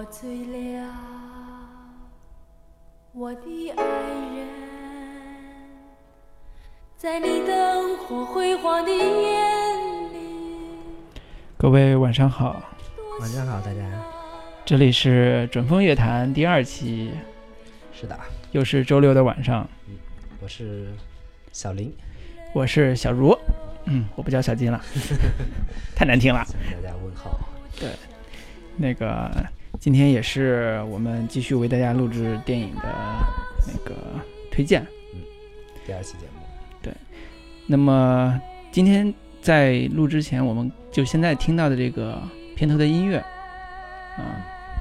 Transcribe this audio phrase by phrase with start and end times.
[0.00, 0.88] 我醉了，
[3.12, 4.48] 我的爱人，
[6.96, 8.98] 在你灯火辉煌的眼
[10.14, 10.18] 里。
[11.58, 12.62] 各位晚上好，
[13.20, 13.82] 晚上好，大家。
[14.64, 17.10] 这里是准风乐坛第二期，
[17.92, 18.18] 是的，
[18.52, 19.68] 又是周六的晚上，
[20.40, 20.94] 我是
[21.52, 21.94] 小林，
[22.54, 23.38] 我是小茹，
[23.84, 24.80] 嗯，我不叫小金了，
[25.94, 26.42] 太难听了。
[26.46, 27.38] 向大家问好。
[27.78, 27.90] 对，
[28.78, 29.30] 那个
[29.80, 32.94] 今天也是我们继续为大家录制电影的
[33.66, 33.96] 那个
[34.50, 34.82] 推荐。
[35.14, 35.20] 嗯
[35.86, 36.42] 第二期节目，
[36.82, 36.92] 对
[37.66, 38.38] 那么
[38.70, 42.22] 今天在录之前，我们就现在听到的这个
[42.54, 43.16] 片头的音乐，
[44.18, 44.36] 啊、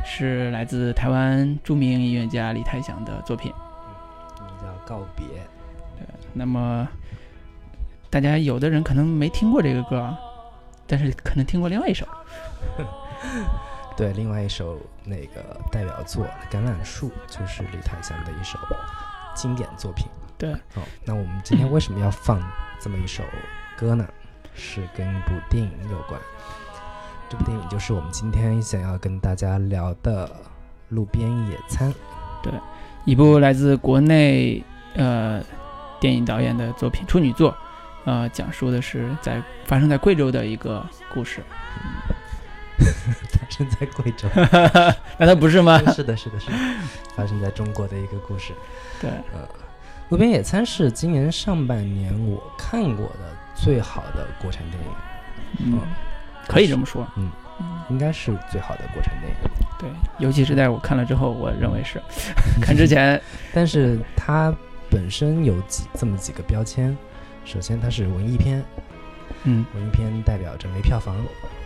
[0.05, 3.53] 是来自台湾著名音乐家李泰祥的作品。
[4.41, 5.25] 名叫《告别》。
[5.97, 6.85] 对那么
[8.09, 10.13] 大家有的人可能没听过这个歌，
[10.85, 12.05] 但是可能听过另外一首。
[13.99, 18.57] 对，另外一首那个代表作《橄榄树》就是李泰祥的一首
[19.35, 20.07] 经典作品。
[20.37, 22.41] 对，哦，那我们今天为什么要放
[22.79, 23.25] 这么一首
[23.75, 24.07] 歌呢？
[24.53, 26.17] 是跟一部电影有关。
[27.27, 30.25] 这部电影就是我们今天想要跟大家聊的
[30.87, 31.91] 《路边野餐》。
[32.41, 32.53] 对
[33.03, 34.63] 一部来自国内
[34.95, 35.43] 呃
[35.99, 37.53] 电影导演的作品处女作，
[38.05, 41.43] 呃，讲述的是在发生在贵州的一个故事。
[43.31, 44.27] 发生在贵州。
[45.17, 45.77] 难道不是吗？
[45.93, 46.57] 是的，是的，是的，
[47.15, 48.53] 发生在中国的一个故事。
[49.01, 49.47] 对，呃
[50.09, 55.81] 路边野餐是今年上半年我看过的最好的国产电影，嗯，
[56.47, 57.07] 可以这么说。
[57.15, 57.31] 嗯
[57.89, 59.35] 应该是最好的国产电影。
[59.77, 62.01] 对，尤其是在我看了之后，我认为是。
[62.61, 63.21] 看之前，
[63.53, 64.55] 但是它
[64.89, 66.95] 本身有几这么几个标签，
[67.43, 68.63] 首先它是文艺片，
[69.43, 69.65] 嗯。
[69.73, 71.15] 文艺片代表着没票房，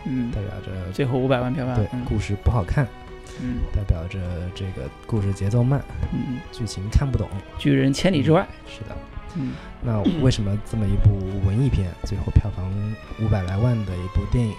[0.04, 0.30] 嗯。
[0.30, 2.04] 代，表着最后五百万票房对，嗯。
[2.04, 2.86] 故事不好看，
[3.42, 3.58] 嗯。
[3.72, 4.20] 代表着
[4.54, 7.28] 这个故事节奏慢，嗯，剧情看不懂。
[7.58, 8.46] 拒人千里之外。
[8.66, 8.96] 是的，
[9.36, 9.52] 嗯。
[9.82, 12.72] 那为什么这么一部文艺片，最后票房
[13.20, 14.54] 五百来万的一部电影，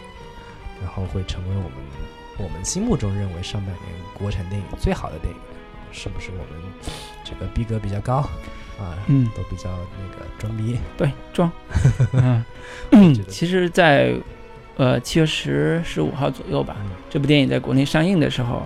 [0.82, 1.72] 然后会成为我们
[2.38, 5.40] 我们心目中认为上半年国产电影最好的电影？
[5.92, 6.62] 是不是我们
[7.24, 8.28] 这个逼格比较高
[8.80, 8.98] 啊？
[9.08, 10.78] 嗯，都比较那个装逼。
[10.98, 11.52] 对，装。
[12.92, 14.14] 嗯其实在，
[14.78, 18.62] 呃七月十十五号左右吧，嗯这部电影在国内上映的时候，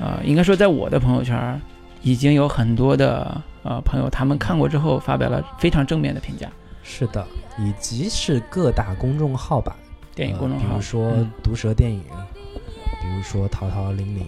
[0.00, 1.60] 呃，应该说在我的朋友圈
[2.02, 6.48] 已经有很多的呃朋友，他们看过之后发表了非常正面的评价。
[6.82, 7.24] 是的，
[7.58, 9.76] 以及是各大公众号吧，
[10.14, 12.02] 电影公众号，呃比如说嗯毒舌电影，
[13.00, 14.26] 比如说淘淘零零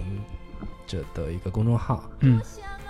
[0.86, 2.40] 这的一个公众号，嗯，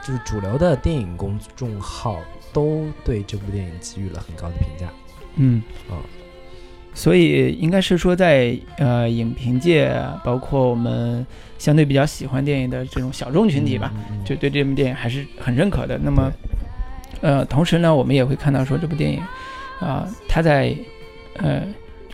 [0.04, 2.20] 就是主流的电影公众号
[2.52, 4.92] 都对这部电影给予了很高的评价。
[5.36, 5.96] 嗯哦
[6.96, 9.92] 所以应该是说在呃影评界，
[10.22, 11.26] 包括我们
[11.58, 15.98] 相对比较喜欢电影的这种小众群体吧，嗯，嗯就对这部电影还是很认可的。
[15.98, 16.30] 那么，
[17.20, 19.20] 呃，同时呢，我们也会看到说这部电影，
[19.80, 20.72] 啊、它在
[21.38, 21.62] 呃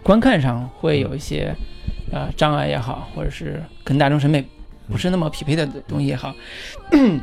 [0.03, 1.55] 观看上会有一些
[2.11, 4.43] 呃障碍也好，或者是跟大众审美
[4.91, 6.35] 不是那么匹配的东西也好，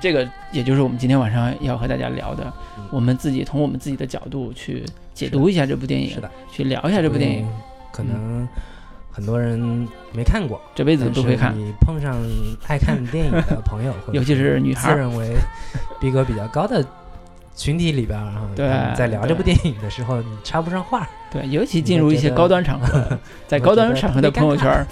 [0.02, 7.48] 这个也就是我们今天晚上要和大家聊的嗯，我们自己从我们自己的角度去解读一下这部电影，是的，去聊一下这部电影，
[7.92, 8.48] 可能
[9.12, 11.58] 很多人没看过，这辈子都会看。
[11.58, 12.16] 你碰上
[12.68, 15.36] 爱看电影的 朋友，尤其是女孩儿自认为
[16.00, 16.86] 逼格比较高的
[17.56, 18.20] 群体里边
[18.56, 23.18] 对在聊这部电影的时候，你插不上话，对，尤其进入一些高端场合，
[23.48, 24.86] 在高端场合的朋友圈，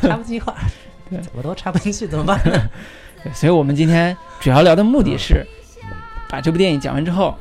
[0.00, 0.64] 插不进话儿，
[1.10, 2.40] 对怎么都插不进去，怎么办？
[3.22, 5.44] 对所以我们今天主要聊的目的是
[5.82, 5.88] 嗯
[6.28, 7.34] 把这部电影讲完之后，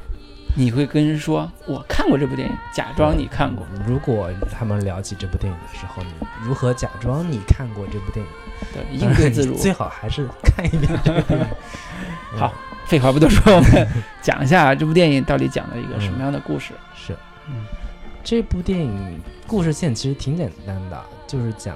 [0.55, 6.09] 你会跟人说我看过这部电影，假装你看过，如果他们聊起这部电影的时候，你
[6.43, 8.31] 如何假装你看过这部电影？
[8.73, 9.55] 对，应对自如。
[9.55, 11.45] 最好还是看一遍这个电影。
[12.33, 12.53] 嗯好，
[12.85, 13.87] 废话不多说，我们
[14.21, 16.73] 讲一下这部电影到底讲了一个什么样的故事。
[16.95, 17.13] 是，
[17.47, 17.65] 嗯
[18.23, 21.75] 这部电影故事线其实挺简单的，就是讲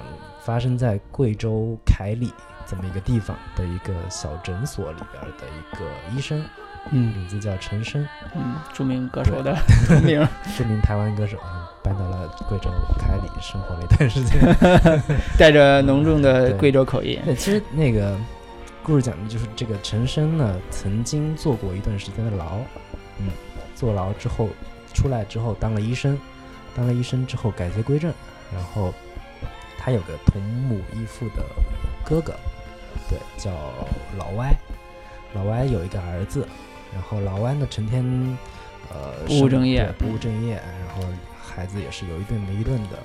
[0.50, 2.34] 发生在贵州凯里
[2.66, 6.44] 这么一个地方的一个小诊所里边的一个医生，
[6.90, 8.04] 嗯名字叫陈升，
[8.34, 9.56] 嗯，著名歌手的
[9.86, 10.26] 同名，
[10.58, 12.68] 著名台湾歌手，嗯搬到了贵州
[12.98, 14.40] 凯里生活了一段时间。
[15.38, 17.16] 带着浓重的贵州口音。
[17.24, 18.18] 对，其实那个
[18.82, 22.58] 故事讲的就是这个陈升呢，曾经坐过一段时间的牢，
[23.20, 23.30] 嗯，
[23.76, 24.48] 坐牢之后
[24.92, 26.18] 出来之后当了医生，
[26.74, 28.12] 当了医生之后改邪归正，
[28.52, 28.92] 然后
[29.82, 31.42] 他有个同母异父的
[32.04, 32.38] 哥哥，
[33.08, 33.50] 对，叫
[34.18, 34.54] 老歪，
[35.32, 36.46] 老歪有一个儿子，
[36.92, 38.04] 然后老歪呢成天
[38.92, 39.90] 呃不务正业。
[39.98, 41.02] 不务正业，然后
[41.42, 42.98] 孩子也是有一顿没一顿的，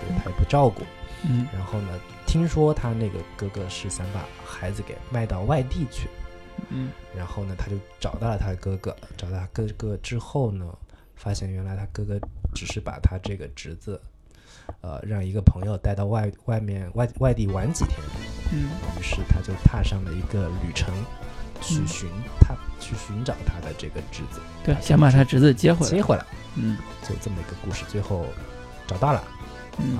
[0.00, 0.82] 对他也不照顾，
[1.28, 1.46] 嗯。
[1.52, 6.08] 然后呢，听听说他那个哥哥是想把孩子给卖到外地去，
[6.70, 6.90] 嗯。
[7.14, 10.66] 然后呢，他就找到了他的哥哥，找到他哥哥之后呢，
[11.14, 12.18] 发现原来他哥哥
[12.54, 14.00] 只是把他这个侄子，
[14.80, 17.98] 呃，让一个朋友带到外外面外外地玩几天，
[18.52, 18.68] 嗯
[18.98, 20.94] 于是他就踏上了一个旅程，
[21.60, 22.08] 去嗯寻
[22.40, 25.92] 他去寻找他的这个侄子，对，想把他侄子接回来。
[25.92, 26.24] 接回来，
[26.54, 28.26] 嗯就这么一个故事，最后
[28.86, 29.24] 找到了。
[29.78, 29.98] 嗯，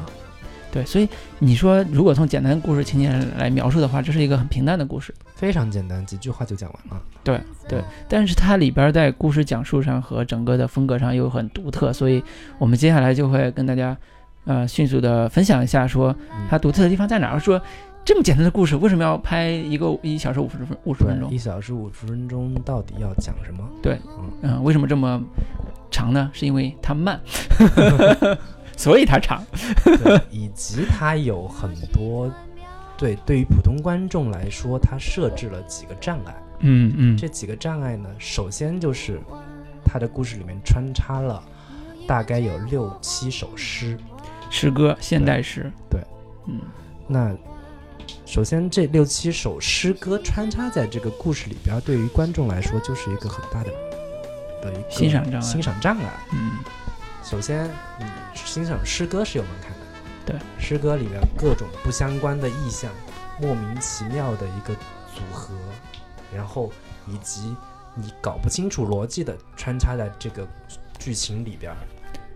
[0.72, 1.08] 对，所以
[1.38, 5.14] 你说如果从简单故事情节来描述的话，这是一个很平淡的故事。
[5.34, 7.02] 非常简单，几句话就讲完了。
[7.22, 12.24] 对对，但是它里边在故事讲述上和整个的风格上又很独特，所以
[12.58, 13.94] 我们接下来就会跟大家
[14.46, 17.38] 呃迅速的分享一下，说嗯它独特的地方在哪儿。
[17.38, 17.60] 说
[18.04, 21.37] 这么简单的故事，为什么要拍一个一小时五十分五十分，钟一？
[21.37, 23.69] 小时五十分钟到底要讲什么？
[23.82, 25.20] 对嗯，嗯、为什么这么
[25.90, 26.31] 长呢？
[26.32, 27.20] 是因为它慢，
[28.76, 29.44] 所以它长。
[29.84, 32.32] 对，以及它有很多，
[32.96, 36.34] 对，对于普通观众来说，它设置了几个障碍。
[36.60, 39.20] 嗯嗯，这几个障碍呢，首先就是
[39.84, 41.42] 它的故事里面穿插了
[42.06, 43.99] 大概有六七首诗。
[44.58, 45.70] 诗歌现代诗。
[45.90, 46.00] 对，
[46.46, 46.62] 嗯
[47.06, 47.36] 那
[48.24, 53.70] 首先这六七首诗歌穿插在这个故事里边，对于观众来说就是一个很大的
[54.62, 56.10] 的一个欣赏障碍欣赏障碍。
[56.32, 56.52] 嗯
[57.22, 57.68] 首先，
[57.98, 59.78] 你欣赏诗歌是有门槛的。
[60.24, 62.90] 对，诗歌里面各种不相关的意象，
[63.38, 64.72] 莫名其妙的一个
[65.14, 65.52] 组合，
[66.34, 66.72] 然后
[67.06, 67.54] 以及
[67.94, 70.48] 你搞不清楚逻辑的穿插在这个
[70.98, 71.76] 剧情里边儿，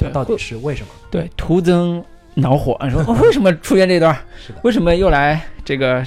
[0.00, 0.88] 它，到底是为什么？
[1.10, 2.02] 对徒增
[2.34, 2.78] 恼火。
[2.82, 4.16] 你说、 哦、为什么出现这段？
[4.62, 6.04] 为什么又来这个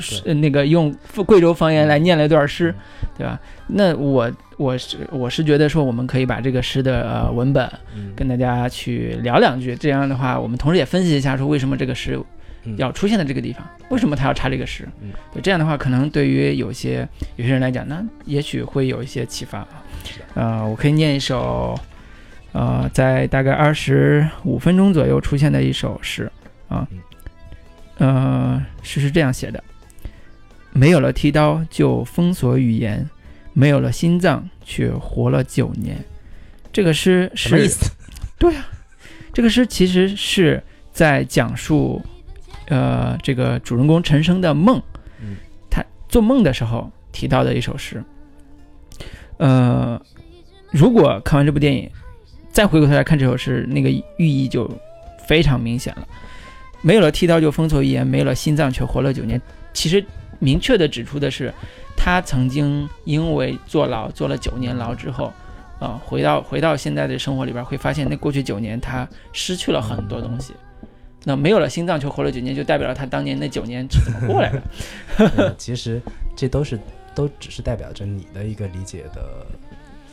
[0.00, 0.94] 是那个用
[1.26, 2.74] 贵州方言来念了一段诗，
[3.16, 3.38] 对吧？
[3.66, 12.18] 那我我是我是觉得说，我们可以把这个诗的呃文本嗯，跟大家去聊两句，这样的话，我们同时也分析一下说为什么这个诗
[12.64, 14.88] 嗯要出现在这个地方，为什么他要插这个诗？
[15.00, 19.66] 嗯对，这样的话，可能对于有些有些人来讲，那也许会有一些启发
[20.34, 20.64] 啊。
[20.64, 21.78] 我可以念一首，
[22.56, 26.32] 呃，在大概二十五分钟左右出现的一首诗
[26.68, 26.88] 啊，
[27.98, 29.62] 呃，诗是这样写的：
[30.72, 33.06] 没有了剃刀就封锁语言，
[33.52, 36.02] 没有了心脏却活了九年。
[36.72, 37.90] 这个诗是什么意思？
[39.34, 40.62] 这个诗其实是
[40.92, 42.02] 在讲述，
[42.68, 44.80] 呃，这个主人公陈升的梦，
[45.20, 45.36] 嗯
[45.70, 48.02] 他做梦的时候提到的一首诗。
[49.36, 50.00] 呃，
[50.70, 51.90] 如果看完这部电影，
[52.56, 54.66] 再回过头来看这首诗，那个寓意就
[55.28, 56.08] 非常明显了。
[56.80, 59.38] 没有了剃刀就封锁语言，没有了心脏却活了九年。
[59.74, 60.02] 其实
[60.38, 61.52] 明确的指出的是，
[61.94, 65.30] 他曾经因为坐牢坐了九年牢之后，
[65.78, 70.54] 啊、回到回到现在的生活里边，会发现那过去九年他失去了很多东西。
[71.24, 75.54] 那没有了心脏却活了九年，就代表了他当年那九年是怎么过来的。
[75.58, 76.00] 其实
[76.34, 76.80] 这都是
[77.14, 79.46] 都只是代表着你的一个理解的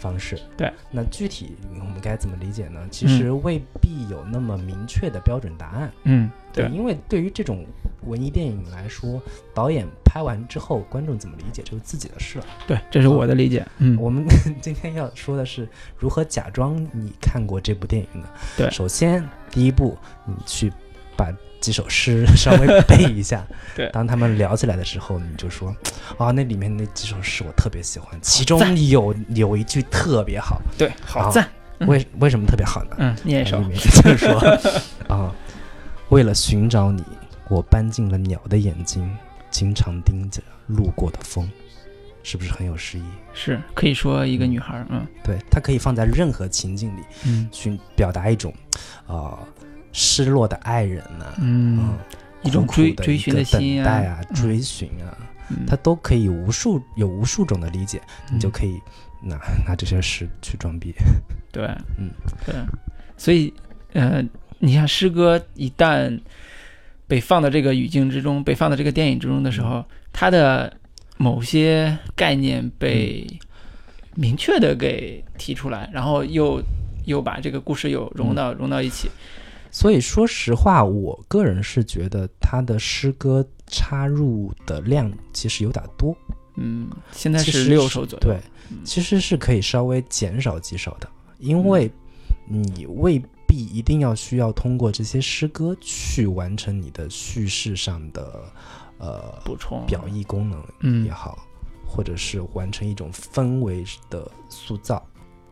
[0.04, 0.38] 方式。
[0.58, 2.86] 对，那具体我们该怎么理解呢？
[2.92, 5.92] 其实未必有那么明确的标准答案。
[6.04, 7.66] 嗯，对，因为对于这种
[8.06, 9.22] 文艺电影来说，
[9.54, 12.46] 导演拍完之后，观众怎么理解就是自己的事了。
[12.68, 13.66] 对，这是我的理解。
[13.78, 14.26] 嗯，我们
[14.62, 15.68] 今天要说的是
[15.98, 18.28] 如何假装你看过这部电影呢。
[18.58, 20.72] 对首先第一步，你去
[21.16, 21.32] 把
[21.64, 23.42] 几首诗 稍微背一下。
[23.74, 25.74] 对当他们聊起来的时候，你就说，
[26.18, 31.46] 啊，那里面那几首诗我特别喜欢，其中有有一句特别好，对，好啊赞。
[31.46, 32.96] 嗯为为什么特别好呢？
[33.00, 33.68] 嗯，念一首里。
[33.68, 34.40] 面就 是说
[35.08, 35.34] 啊，
[36.10, 37.04] 为了寻找你，
[37.50, 39.10] 我搬进了鸟的眼睛，
[39.50, 41.50] 经常盯着路过的风，
[42.22, 43.04] 是不是很有诗意？
[43.34, 48.54] 是可以说一个女孩儿，嗯对，她可以放在任何情境里嗯去表达一种
[49.08, 49.40] 啊、
[49.94, 51.98] 失落的爱人呐、嗯，嗯，
[52.44, 54.36] 一种追追寻的心啊，嗯。
[54.36, 55.18] 追寻啊，
[55.50, 55.66] 嗯。
[55.66, 58.82] 它都可以无数有无数种的理解，你就嗯可以
[59.22, 60.94] 拿拿这些诗去装逼。
[61.52, 61.66] 对，
[61.98, 62.10] 嗯，
[62.46, 62.56] 对，
[63.16, 63.54] 所以
[63.94, 64.22] 呃，
[64.60, 66.20] 你像诗歌一旦
[67.08, 70.76] 被放到这个语境之中，被放到这个电影之中的时候，它的
[71.18, 73.28] 某些概念被
[74.16, 76.60] 明确的给提出来，然后又
[77.06, 79.10] 又把这个故事又融到、融到一起。
[79.74, 86.16] 所以说实话，我个人是觉得他的诗歌插入的量其实有点多，
[86.58, 88.24] 嗯，现在是六首左右。
[88.24, 88.40] 对，
[88.70, 91.92] 嗯其实是可以稍微减少几首的，因为
[92.48, 98.44] 你未必一定要需要通过这些诗歌去完成你的叙事上的
[99.00, 101.40] 呃补充表意功能嗯也好，
[101.88, 105.04] 或者是完成一种氛围的塑造。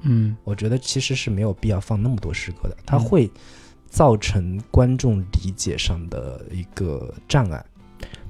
[0.03, 3.31] 嗯我觉得其实是没有必要放那么多诗歌的，它嗯会
[3.91, 7.63] 造成观众理解上的一个障碍。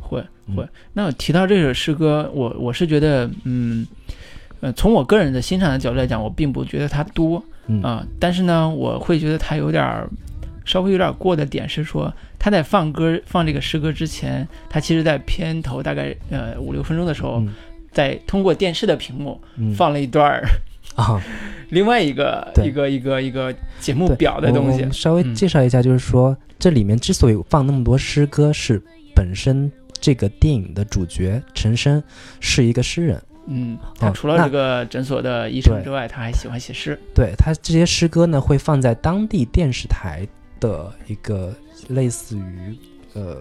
[0.02, 0.68] 会嗯会。
[0.92, 3.88] 那我提到这首诗歌，我我是觉得，嗯，
[4.60, 10.10] 呃，从我个人的欣赏的角度来讲，我并不觉得它多嗯啊、但是呢，我会觉得它有点儿
[10.66, 17.54] 稍微有点儿过的点是说，他在放歌放这个诗歌之前，他其实在片头大概呃五六分钟的时候，嗯
[17.92, 20.44] 在通过电视的屏幕嗯放了一段儿
[20.96, 21.22] 啊，
[21.70, 22.68] 另外一个对。
[22.68, 25.34] 一个一个一个节目表的东西，稍微嗯。
[25.36, 28.82] 介绍一下，就是说、这里面之所以放那么多诗歌，是
[29.16, 32.02] 本身这个电影的主角陈升
[32.40, 40.28] 是一个诗人，嗯，他除了这个诊所的医生之外，他还喜欢写诗，对他这些诗歌呢会放在当地电视台
[40.60, 41.54] 的一个
[41.90, 42.78] 类似于
[43.14, 43.38] 呃，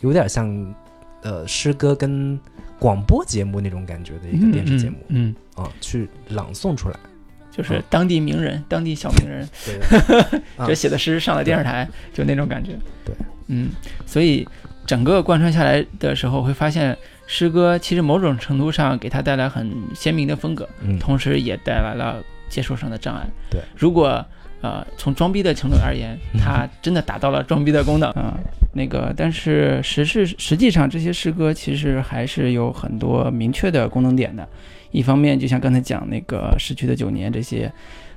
[0.00, 0.74] 有点像
[1.22, 2.38] 呃诗歌跟
[2.78, 4.96] 广播节目那种感觉的一个电视节目。
[5.08, 6.96] 嗯，嗯，啊、去朗诵出来。
[7.50, 10.66] 就是当地名人、当地小名人，对， 啊。
[10.66, 12.70] 这写的诗上了电视台，就那种感觉。
[13.04, 13.14] 对，
[13.48, 13.68] 嗯，
[14.06, 14.48] 所以
[14.86, 23.26] 整个贯穿下来的时候，会发现诗歌其实某种程度上给他带来很鲜明的风格，嗯，同时也带来了接受上的障碍。
[23.50, 24.24] 对，如果
[24.62, 28.10] 呃从装逼的程度而言，他真的达到了装逼的功能。
[28.12, 28.32] 啊、
[28.72, 34.48] 那个，但是实是实际上这些诗歌其实还是有很多明确的功能点的。
[34.92, 37.72] 一方面，就像刚才讲那个逝去的九年这些，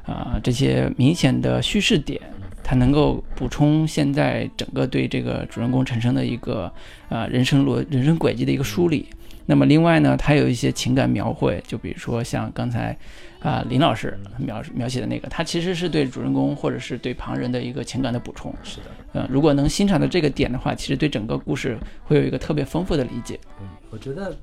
[0.06, 2.22] 啊、这些明显的叙事点，
[2.64, 6.72] 它能够补充现在整个对这个主人公产生的一个
[7.10, 9.08] 啊、人生逻人生轨迹的一个梳理。
[9.48, 12.98] 那么另外呢，它有一些情感描绘，就比如说像刚才
[13.40, 18.52] 啊、林老师描描写的那个，它其实是对主人公或者是对旁人的一个情感的补充。
[18.64, 23.40] 是的，嗯、如果能欣赏到这个点的话，其实对整个故事会有一个特别丰富的理解。
[23.62, 24.36] 嗯，我觉得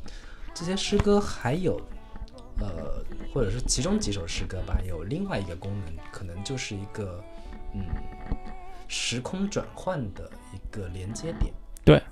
[0.55, 1.81] 这些诗歌还有，
[2.59, 7.23] 呃，或者是其中几首诗歌吧，有另外一个功能，可能就是一个
[7.75, 7.85] 嗯
[8.89, 11.53] 时空转换的一个连接点。
[11.85, 12.03] 对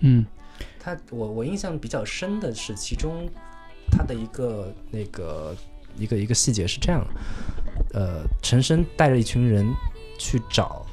[0.00, 0.24] 嗯
[0.78, 3.28] 它我我印象比较深的是其中
[3.90, 5.54] 他的一个那个
[5.96, 7.04] 一个一个细节是这样，
[7.92, 9.66] 呃，陈升带着一群人
[10.18, 10.86] 去找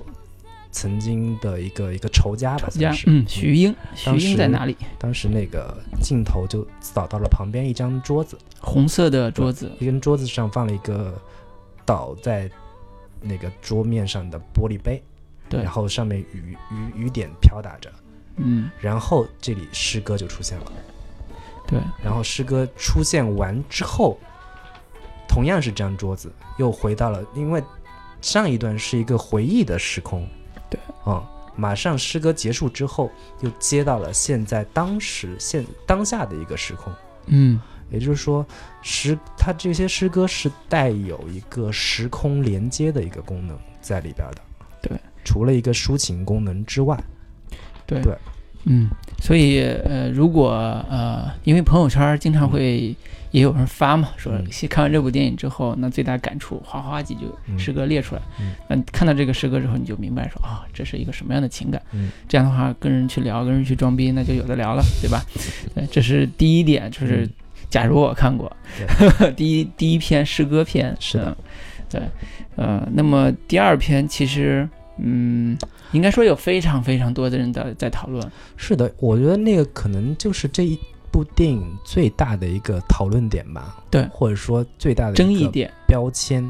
[0.75, 4.75] 曾经的一个一个仇家吧，算是，嗯，徐英，徐英在哪里？
[4.99, 11.17] 当时那个镜头就扫到了旁边一张桌子，红色的桌子，一根桌子上放了一个
[11.85, 12.51] 倒在
[13.21, 15.01] 那个桌面上的玻璃杯，
[15.47, 15.63] 对。
[15.63, 17.89] 然后上面雨雨雨点飘打着，
[18.35, 20.65] 嗯，然后这里诗歌就出现了。
[21.65, 24.19] 对，然后诗歌出现完之后，
[25.25, 27.63] 同样是这张桌子，又回到了，因为
[28.19, 30.27] 上一段是一个回忆的时空，
[31.05, 31.23] 对，啊、
[31.55, 33.09] 马上诗歌结束之后，
[33.41, 36.91] 又接到了现在当时现当下的一个时空，
[37.27, 37.59] 嗯。
[37.91, 38.43] 也就是说，
[38.81, 44.41] 诗它这些诗歌是带有一个时空连接的一个功能在里边的，
[44.81, 46.99] 对，除了一个抒情功能之外，
[47.85, 48.01] 对。
[48.01, 48.17] 对。
[48.63, 48.89] 嗯，
[49.21, 50.49] 所以呃，如果
[50.89, 52.95] 呃，因为朋友圈经常会
[53.35, 54.45] 也有人发嘛，说嗯。
[54.69, 58.53] 看完这部电影之后，那最大感触哗哗几句嗯诗歌列出来，嗯。
[58.69, 61.81] 那看到这个诗歌之后，你就明白说啊、这是一个什么样的情感。
[61.91, 62.09] 嗯。
[62.29, 65.21] 这样的话，跟人去聊，跟人去装逼，那就有的聊了， 对吧？
[65.75, 67.29] 对，这是第一点，就是嗯。
[67.69, 68.49] 假如我看过
[69.35, 71.29] 第一第一篇诗歌篇，是的。
[71.29, 71.35] 嗯
[71.87, 72.01] 对，
[72.55, 75.55] 呃，那么第二篇其实，嗯，
[75.91, 80.77] 应该说有非常非常多的人在在讨论，是的，我觉得那个可能就是这一
[81.15, 86.45] 部电影最大的一个讨论点吧，对或者说最大的争议点，标签，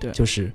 [0.00, 0.52] 对就是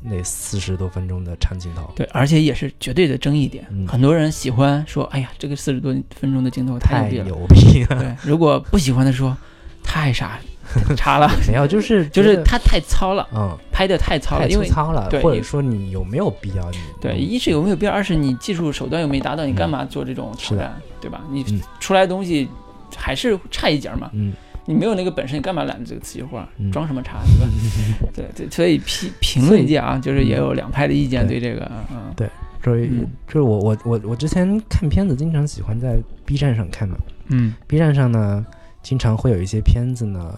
[0.00, 3.66] 那四十多分钟的长镜头，对，而且也是绝对的争议点。
[3.70, 7.98] 嗯很多人喜欢说，哎呀，这个四十多分钟的镜头太太牛逼了。
[7.98, 9.36] 对，如果不喜欢的说，
[9.82, 10.38] 太傻
[10.86, 21.20] 太差了， 没有，就是就是他太糙了，嗯，拍的太糙了，太因为粗糙了，对或者说你有没有必要你对，嗯一是有没有必要，二是你技术手段又没达到，你干嗯嘛做这种挑战，对吧？
[21.30, 22.48] 你嗯出来东西
[22.96, 24.32] 还是差一截儿嘛，嗯。
[24.66, 26.42] 你没有那个本事，你干嘛揽这个瓷器活？
[26.72, 27.52] 装什么叉，对吧？
[28.16, 31.52] 对对，所以评评论界啊，就是也有两派的意见对对。
[31.52, 32.30] 这个，嗯，
[32.62, 33.06] 所以嗯。
[33.26, 36.96] 就是我我我我之前看片子经常喜欢在 B 站上看嘛。
[37.28, 38.46] 嗯，B 站上呢
[38.82, 40.34] 经常会有一些片子呢，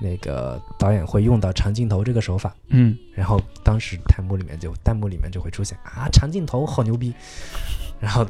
[0.00, 2.54] 那个导演会用到长镜头这个手法。
[2.68, 2.96] 嗯。
[3.12, 7.12] 然后当时弹幕里面就弹幕里面就会出现啊长镜头好牛逼，
[7.98, 8.24] 然后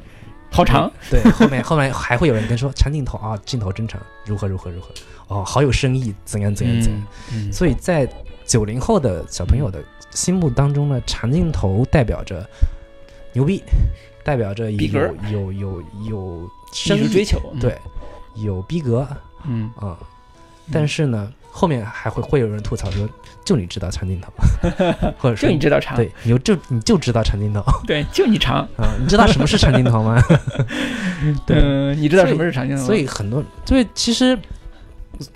[0.54, 4.88] 好长，对后面后面还会有人跟说长镜头啊镜头真长如何如何如何
[5.26, 8.08] 哦好有深意怎样怎样怎样，嗯，所以在
[8.46, 12.49] 九零后的小朋友的心目当中呢，长镜头代表着
[13.32, 13.61] 牛逼，
[14.23, 17.76] 代表着有有有有艺深意追求，嗯，对
[18.37, 19.04] 有逼格
[19.44, 19.68] 嗯。
[19.76, 19.99] 啊、
[20.73, 23.08] 但是呢后面还会会有人吐槽说，
[23.45, 24.33] 就你知道长镜头，
[25.19, 27.63] 或者说就你知道长，对，你就就你就知道长镜头。
[27.87, 30.21] 对，就你长， 啊，你知道什么是长镜头吗？
[31.47, 31.61] 对。
[31.61, 32.87] 嗯，你知道什么是长镜头吗？
[32.87, 34.39] 所以很多，所以其实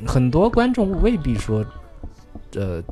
[0.07, 1.65] 很多观众未必说，
[2.55, 2.83] 呃，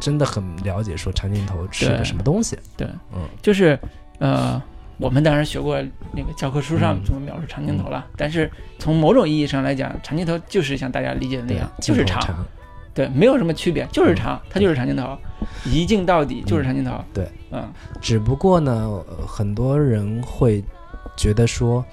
[0.00, 2.56] 真的很了解说长镜头是个什么东西。
[2.76, 3.20] 对，嗯。
[3.42, 3.78] 就是
[4.18, 4.62] 呃，
[4.98, 5.76] 我们当然学过
[6.12, 7.04] 那个教科书上嗯。
[7.04, 12.46] 怎么描述长镜头了，但是从某种意义上来讲，长镜头就是像大家理解的那样，，就是长，长。
[12.94, 15.16] 对，没有什么区别，就是长，它就是长镜头，
[15.64, 17.04] 一镜到底就是嗯长镜头。
[17.12, 18.72] 对，嗯，只不过呢，
[19.08, 20.62] 呃很多人会
[21.16, 21.84] 觉得说，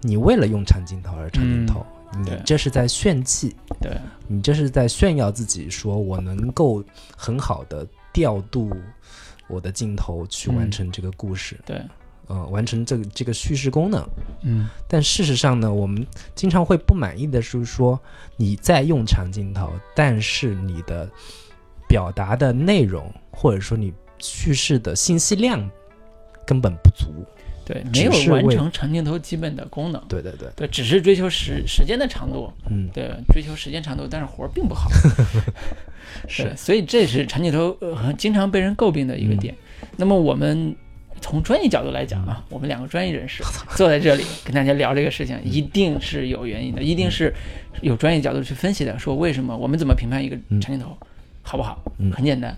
[0.00, 1.86] 你为了用长镜头而长镜头，
[2.18, 3.92] 你这是在炫技，对，
[4.26, 6.82] 你这是在炫耀自己，说我能够
[7.16, 8.70] 很好的调度
[9.48, 10.70] 我的镜头去完嗯。
[10.70, 11.80] 成这个故事，对，
[12.26, 14.06] 呃，完成这个这个叙事功能。
[14.42, 17.98] 嗯，但事实上呢，我们经常会不满意的是说，
[18.36, 21.08] 你在用长镜头，但是你的
[21.88, 25.68] 表达的内容或者说你叙事的信息量
[26.46, 27.06] 根本不足。
[27.66, 30.02] 对，没有完成长镜头基本的功能。
[30.06, 34.90] 对对对，对，只是追求时时间的长度，嗯，对，追求时间长度，但是活儿并不好。
[36.28, 39.54] 是，所以这是长镜头呃经常被人诟病的一个点。
[39.96, 40.76] 那么我们
[41.24, 43.42] 从专业角度来讲啊，我们两个专业人士
[43.76, 47.32] 坐在这里 跟大家聊这个事情，一定是有原因的，一定是
[47.80, 50.94] 有专业角度去分析的，说为什么我们怎么评判一个嗯长镜头
[51.40, 51.82] 好不好？
[51.96, 52.54] 嗯很简单。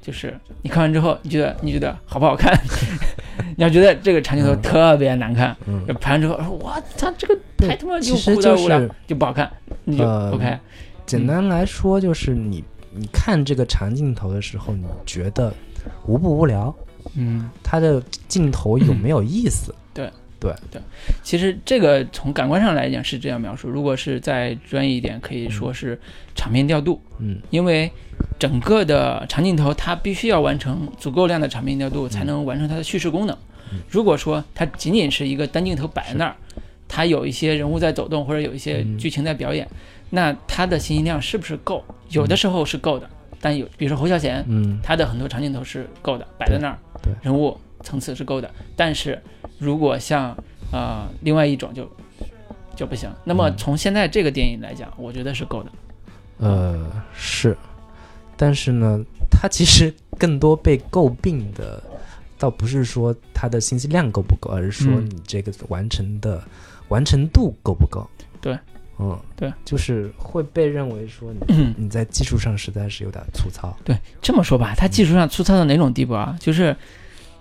[0.00, 2.58] 就是你看完之后，你觉得你觉得好不好看？
[3.54, 9.50] 你要觉得这个长镜头嗯特别难看，嗯，拍完之后说哇操，这个太他妈又枯燥无聊，就是就不好看，
[9.84, 10.58] 你就、呃 OK。
[11.04, 12.64] 简单来说就是你
[12.94, 15.52] 你看这个长镜头的时候，你觉得
[16.06, 16.74] 无不无聊？
[17.14, 19.74] 嗯，它的镜头有没有意思？
[19.92, 20.54] 对对。
[20.70, 20.80] 对。
[21.22, 25.98] 其实这个从感官上来讲是这样描述，如果是再专业一点，可以说是
[26.34, 27.40] 场面调度，嗯。
[27.50, 27.90] 因为
[28.38, 33.36] 整个的长镜头它必须要完成足够量的场面调度，才能完成它的叙事功能。
[33.72, 33.78] 嗯。
[33.88, 36.36] 如果说它仅仅是一个单镜头摆在那儿，
[36.88, 39.66] 它有一些人物在走动或者有一些嗯剧情在表演，
[40.10, 41.82] 那它的信息量是不是够？
[42.10, 43.08] 有的时候是够的，
[43.40, 44.78] 但有比如说侯孝贤，嗯。
[44.82, 48.50] 他的很多长镜头是够的，摆在那儿，对人物层次是够的。
[48.76, 49.20] 但是
[49.58, 50.36] 如果像
[50.72, 51.90] 呃另外一种就
[52.76, 53.10] 就不行。
[53.24, 55.72] 那么嗯从现在这个电影来讲，我觉得是够的。
[56.38, 57.56] 呃是，
[58.36, 61.82] 但是呢，它其实更多被诟病的，
[62.36, 66.42] 倒不是说它的信息量够不够，而是说嗯你这个完成的
[66.88, 68.04] 完成度够不够。
[68.40, 68.58] 对，
[68.98, 73.76] 嗯，对，就是会被认为说你嗯，你在技术上实在是有点粗糙。
[73.84, 76.36] 对，这么说吧，它技术上粗糙到哪种地步啊？
[76.38, 76.74] 就是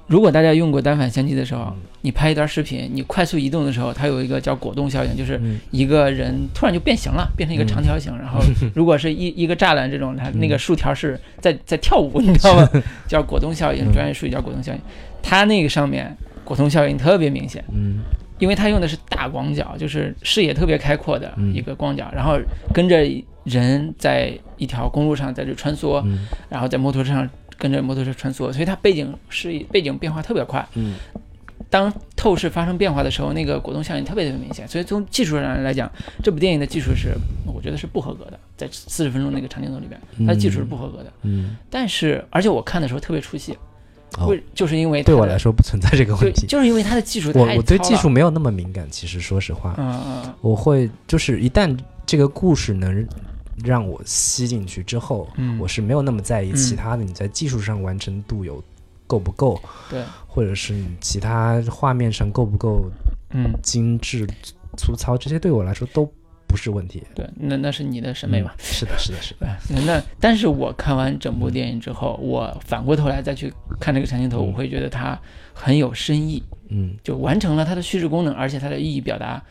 [0.08, 8.42] 如果大家用过单反相机的时候，嗯你拍一段视频，你快速移动的时候，它有一个叫果冻效应，就是嗯一个人突然就变形了，变成一个长条形，然后
[8.76, 12.70] 如果是一一个栅栏这种，它那个竖条是在在跳舞，你知道吗？
[13.08, 14.80] 叫果冻效应，嗯专业术语叫果冻效应。
[15.22, 16.14] 它那个上面
[16.44, 18.00] 果冻效应特别明显，嗯
[18.44, 22.38] 因为它用的是大广角，就是视野特别开阔的嗯一个广角，然后
[22.74, 22.98] 跟着
[23.46, 30.68] 人在一条公路上在这穿梭，嗯然后在摩托车上跟着摩托车穿梭，所以它背景是背景变化特别快。
[30.76, 30.96] 嗯
[31.70, 34.68] 当透视发生变化的时候，那个果冻效应特别特别明显。
[34.68, 35.90] 所以从技术上来讲，
[36.22, 37.16] 这部电影的技术是
[37.48, 41.12] 我觉得是不合格的，在四十分钟那个长镜头里边，它的技术是不合格的。
[41.24, 43.58] 嗯，但是，而且我看的时候特别出戏，
[44.18, 44.28] 哦。
[44.28, 46.46] 为就是因为对我来，说不存在这个问，题。
[46.48, 50.34] 就是因为它的技术太我我对技术，没有那么敏感，其实说实话，嗯嗯。
[50.42, 53.08] 我会就是一旦这个故事能
[53.64, 56.56] 让我吸进去之后，嗯，我是没有那么在意嗯。
[56.56, 58.64] 其他的，你在技术上完成度有
[59.08, 62.90] 够不够，对，或者是你其他画面上够不够
[63.32, 63.52] 嗯。
[63.62, 64.28] 精致
[64.78, 66.12] 粗糙，这些对我来说都
[66.54, 67.02] 不是问题。
[67.16, 68.52] 对，那那是你的审美嘛。
[68.54, 69.48] 嗯是的，是的，是的。
[69.88, 75.20] 那但是我看完整部电影之后，我反过头来再去看这个长镜头，嗯我会觉得它
[75.52, 79.42] 很有深意，嗯就完成了它的叙事功能，而且它的意义表达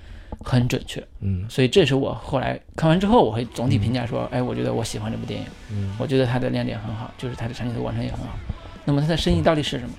[0.45, 1.05] 很准确。
[1.19, 8.39] 嗯所以这是我后来看完之后，我会总体评价说，哎，我觉得我喜欢这部电影，嗯，我觉得它的亮点很好，就是它的长镜头完成也很好。
[8.85, 9.95] 那么它的深意到底是什么？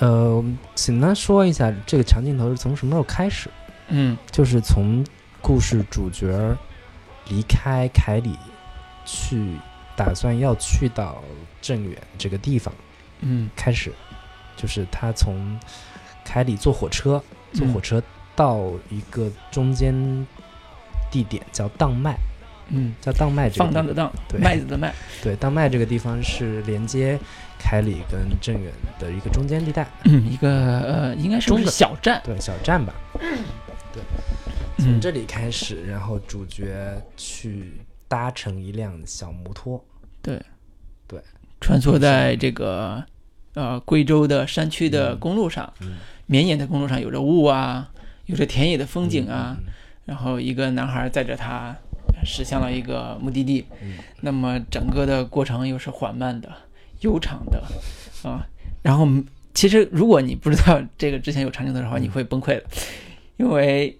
[0.00, 3.48] 呃，我们简单说一下这个长镜头是从什么时候开始？
[3.88, 5.04] 嗯就是从
[5.44, 6.56] 故事主角儿
[7.28, 8.34] 离开凯里，
[9.04, 9.58] 去
[9.94, 11.22] 打算要去到
[11.60, 12.72] 镇远这个地方。
[13.20, 13.50] 嗯。
[13.54, 13.92] 开始，
[14.56, 15.60] 就是他从
[16.24, 18.02] 凯里坐火车，坐火嗯车
[18.34, 19.94] 到一个中间
[21.10, 22.16] 地点叫当麦，
[22.68, 23.66] 嗯，叫当麦这个地方。
[23.66, 24.40] 放荡的荡，对。
[24.40, 24.94] 麦子的麦。
[25.22, 27.18] 对，当麦这个地方是连接
[27.58, 32.18] 凯里跟镇远的一个中间地带，嗯，一个呃，应该是小站？
[32.24, 32.94] 对，小站吧。
[33.20, 33.38] 嗯
[34.84, 37.72] 从这里开始，然后主角去
[38.06, 39.82] 搭乘一辆小摩托，
[40.20, 40.38] 对，
[41.08, 41.18] 对。
[41.58, 43.02] 穿梭在这个
[43.54, 45.96] 呃贵州的山区的公路上，嗯。
[46.26, 47.90] 绵延的公路上有着雾啊，
[48.26, 49.64] 有着田野的风景啊，嗯
[50.04, 51.74] 然后一个男孩载着他
[52.24, 53.96] 驶向了一个目的地，嗯。
[54.20, 56.50] 那么整个的过程又是缓慢的、
[57.00, 57.62] 悠长的
[58.28, 58.46] 啊。
[58.82, 59.08] 然后
[59.54, 62.64] 其实如果你不知道这个之前有长镜头的话，嗯你会崩溃的，
[63.38, 63.98] 因为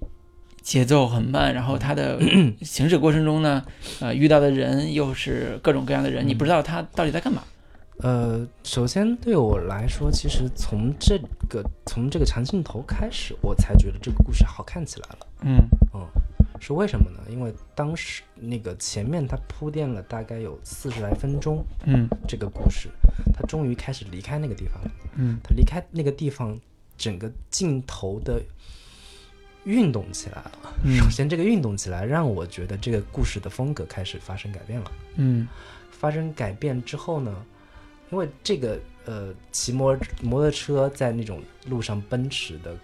[0.65, 2.19] 节奏很慢，然后它的
[2.65, 3.63] 行驶过程中呢，
[4.01, 7.43] 呃，遇到的人又是各种各样的人，你不知道他到底在干嘛。
[7.99, 11.19] 呃，首先对我来说，其实从这
[11.51, 15.27] 个从这个长镜头开始，我才觉得这个故事好看起来了。
[15.43, 15.59] 嗯
[15.93, 16.01] 嗯，
[16.59, 17.21] 是为什么呢？
[17.29, 22.89] 因为当时那个前面他铺垫了大概有四十来分钟，嗯这个故事，
[23.35, 24.91] 他终于开始离开那个地方了。
[25.17, 26.59] 嗯他离开那个地方，
[26.97, 28.43] 整个镜头的
[29.65, 30.53] 运动起来了。
[30.85, 34.93] 嗯首先，这个运动起来让我觉得这个故事的风格开始发生改变了。
[35.17, 35.49] 嗯
[35.91, 37.35] 发生改变之后呢，
[38.11, 42.77] 因为这个呃骑摩摩托车在那种路上奔驰的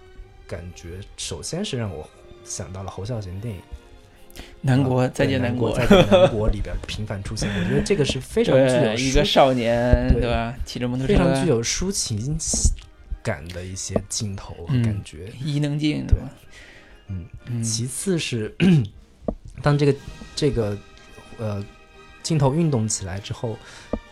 [0.46, 2.08] 感觉，首先是让我
[2.44, 3.60] 想到了侯孝贤电影
[4.62, 12.38] 南国啊再见南国，再见南国里边频繁出现， 我觉得这个是非常具有一个少年对对吧，骑着摩托车，非常具有抒情
[13.22, 15.30] 感的一些镜头和嗯感觉。
[15.44, 16.30] 伊能静对吧？
[17.10, 18.54] 嗯，嗯其次是
[19.62, 19.94] 当这个
[20.34, 20.78] 这个
[21.38, 21.64] 呃
[22.22, 23.58] 镜头运动起来之后，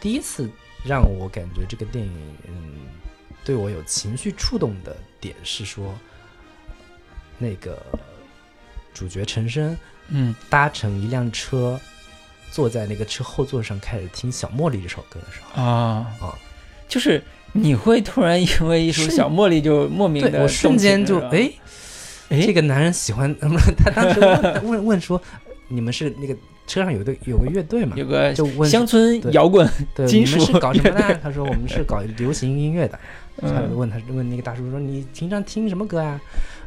[0.01, 0.51] 第一次
[0.85, 2.13] 让我感觉这个电影
[2.49, 2.75] 嗯
[3.45, 5.95] 对我有情绪触动的点是说，
[7.39, 7.81] 那个
[8.93, 9.77] 主角陈升
[10.09, 10.35] 嗯。
[10.51, 11.81] 搭乘一辆车，
[12.51, 16.07] 坐在那个车后座上开始听小茉莉这首歌的时候，啊。
[16.21, 16.39] 啊。
[16.89, 21.51] 就是你会突然因为一首小茉莉就莫名的我瞬间就哎。
[22.29, 23.35] 哎这个男人喜欢，
[23.77, 25.21] 他当时问问问说，
[25.69, 26.37] 你们是那个
[26.67, 27.97] 车上有个有个乐队嘛？
[27.97, 31.15] 有个就问乡村摇滚，对，金属你们是搞什么的？
[31.23, 32.99] 他说我们是搞流行音乐的。
[33.41, 36.21] 他就嗯问他问那个大叔说你平常听什么歌呀？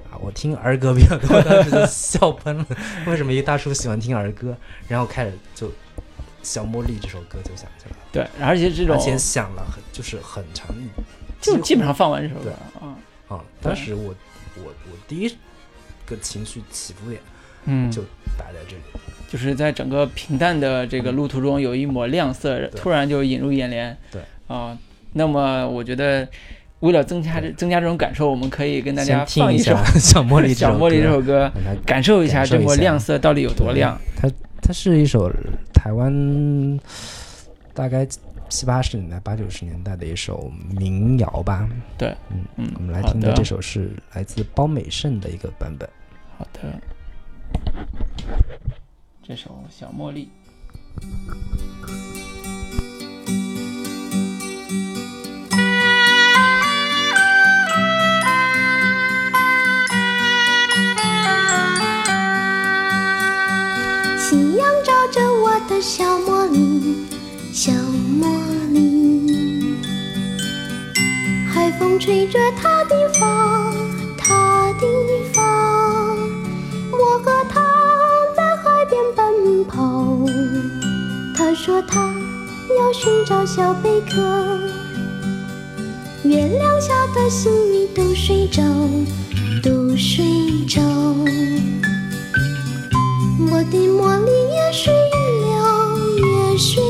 [0.09, 2.65] 啊，我听儿歌比较多， 当时就笑喷了。
[3.07, 4.55] 为什么一个大叔喜欢听儿歌？
[4.87, 5.67] 然后开始就
[6.41, 10.73] 《小茉莉》这首歌就想起来了，对，而且这种而且响了很就是很长，
[11.41, 12.95] 就基本上放完这首歌对啊，
[13.27, 13.43] 啊。
[13.61, 14.15] 当时我
[14.57, 15.29] 我我第一
[16.05, 17.21] 个情绪起伏点
[17.65, 18.01] 嗯，就
[18.37, 18.81] 摆在这里。
[19.29, 23.97] 就是在整个平淡的这个路途中有一抹亮色，突然就引入眼帘。
[24.11, 24.77] 对啊，
[25.13, 26.27] 那么我觉得
[26.81, 31.49] 为了增加这增加这种感受，我们可以跟大家放首下《小茉莉》这小茉莉这首歌，
[31.85, 33.97] 感受一下这抹亮色到底有多亮。
[34.17, 34.29] 它
[34.61, 35.31] 它是一首
[35.73, 36.79] 台湾
[37.73, 38.05] 大概
[38.51, 41.67] 七八十年代、八九十年代的一首民谣吧。
[41.97, 45.89] 对，嗯，嗯，我们来听的这首是来自包美胜的一个版本。
[46.37, 46.59] 好的，
[49.23, 50.25] 这首《小茉莉》。
[64.19, 67.05] 夕阳照着我的小茉莉，
[67.53, 68.25] 小茉
[68.71, 69.75] 莉。
[71.53, 73.73] 海风吹着她的发，
[74.17, 74.87] 她的
[75.33, 75.41] 发。
[76.91, 77.61] 我和她
[78.37, 80.17] 在海边奔跑，
[81.35, 82.15] 她说她
[82.79, 84.21] 要寻找小贝壳。
[86.23, 88.63] 月亮下的星鱼都睡着，
[89.61, 90.23] 都睡
[90.69, 90.81] 着。
[93.51, 96.81] 我的茉莉也睡了，也睡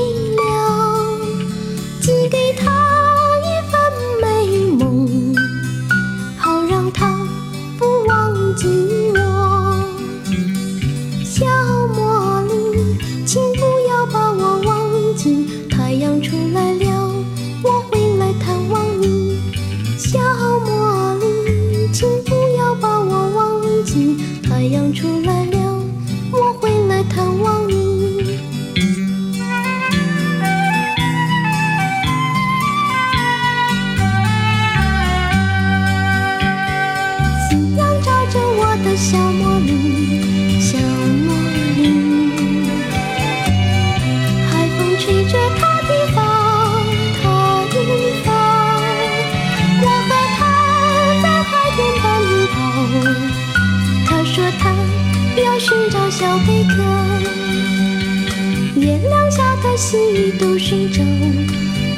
[60.42, 61.04] 都睡着，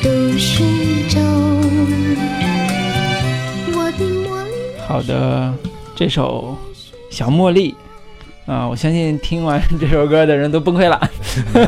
[0.03, 1.21] 都睡着。
[3.71, 4.51] 我的茉莉。
[4.85, 5.53] 好的，
[5.95, 6.57] 这首
[7.09, 7.73] 《小茉莉》
[8.51, 11.09] 啊，我相信听完这首歌的人都崩溃了。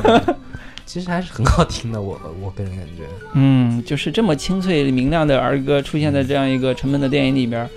[0.85, 3.03] 其实还是很好听的，我我个人感觉。
[3.35, 7.69] 嗯，就是这么清脆明亮的儿歌出现在这样一个沉闷的电影里边儿，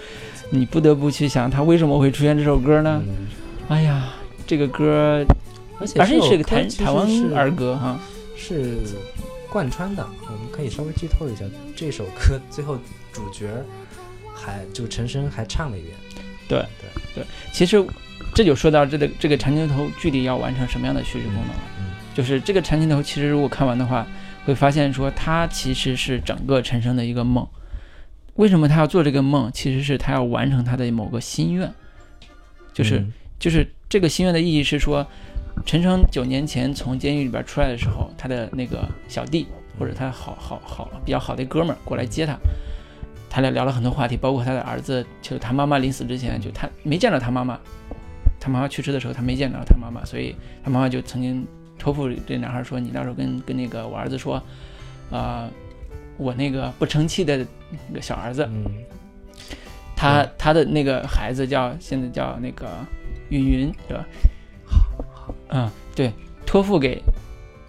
[0.50, 3.00] 你不得不去想，他为什么会出现这首歌呢？
[3.06, 3.28] 嗯，
[3.68, 4.06] 哎呀，
[4.44, 5.24] 这个歌，
[5.78, 7.06] 而且而且是个台台湾
[7.36, 7.96] 儿歌哈。
[8.48, 8.78] 是
[9.50, 10.06] 贯穿的。
[10.22, 11.44] 我们可以稍微剧透一下，
[11.76, 12.78] 这首歌最后
[13.12, 13.50] 主角
[14.34, 15.94] 还就陈升还唱了一遍。
[16.48, 17.84] 对对对其实
[18.34, 21.62] 这就说到这个这个长镜头具体要完成什么样的叙事功能了。
[21.80, 24.04] 嗯就是这个长镜头，其实如果看完的话，
[24.44, 27.46] 会发现说它其实是整个陈升的一个梦。
[28.34, 29.50] 为什么他要做这个梦？
[29.52, 31.72] 其实是他要完成他的某个心愿，
[32.72, 35.06] 就是、嗯就是这个心愿的意义是说，
[35.66, 39.46] 陈升九年前从监狱里边出来的时候，他的那个小弟
[39.78, 42.36] 或者他好好好比较好的哥们儿过来接他，
[43.28, 47.58] 他俩聊了很多话题，包括他的儿子，就是他妈妈临死之前，就他没见到他妈妈，
[48.40, 51.46] 他妈妈去世的时候他没见到他妈妈，所以他妈妈就曾经
[51.78, 54.42] 托付这男孩说，你到时候跟跟那个我儿子说，
[55.10, 55.48] 啊、
[56.16, 57.46] 我那个不成器的
[57.88, 58.64] 那个小儿子，嗯。
[60.00, 62.68] 他他的那个孩子叫现在叫那个
[63.30, 64.06] 云云，对吧？
[65.48, 66.12] 嗯，对，
[66.46, 67.02] 托付给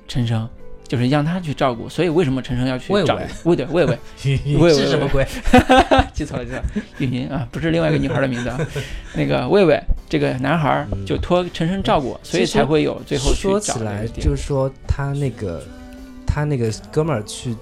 [0.08, 0.48] 陈升，
[0.88, 1.88] 就是让他去照顾。
[1.90, 3.98] 所以为什么陈升要去找魏魏魏对魏魏？
[4.26, 5.26] 嗯，喂喂 是什么鬼？
[6.14, 6.64] 记错了，记错了，
[7.00, 8.60] 云云啊，不是另外一个女孩的名字啊。
[9.14, 15.64] 那个魏魏这个男孩就托陈升照顾，所以才会有最后去说找起来，就是说他那个
[16.26, 17.56] 他那个哥们儿去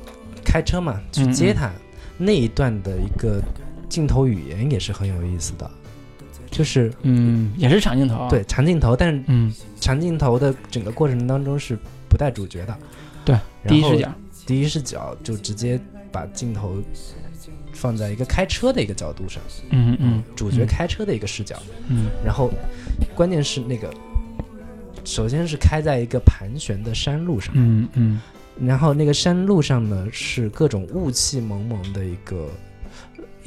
[0.44, 1.70] 开车嘛，去接他、
[2.18, 3.42] 那一段的一个
[3.90, 5.70] 镜头语言也是很有意思的，
[6.50, 8.28] 就是嗯，也是长镜头。
[8.30, 11.78] 对，长镜头，但是嗯，长镜头的整个过程当中是
[12.10, 12.78] 不带主角的，
[13.26, 14.14] 对，然后第一视角。
[14.46, 15.80] 第一视角就直接
[16.12, 16.82] 把镜头
[17.74, 21.58] 放在一个开车的一个角度上，嗯嗯主角嗯开车的一个视角，
[21.90, 22.50] 嗯然后
[23.16, 23.94] 关键是那个。
[25.04, 28.22] 首先是开在一个盘旋的山路上，嗯嗯
[28.60, 32.50] 然后那个山路上呢是各种雾气蒙蒙的一个，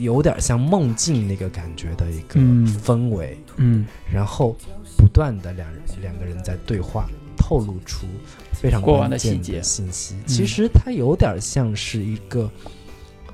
[0.00, 2.66] 有点像梦境那个感觉的一个嗯。
[2.66, 3.86] 氛围，嗯。
[4.12, 4.56] 然后
[4.96, 8.06] 不断的两人两个人在对话，透露出
[8.52, 9.56] 非常过往的关键细节。
[9.58, 10.16] 的信息。
[10.26, 12.50] 其实它有点像是一个，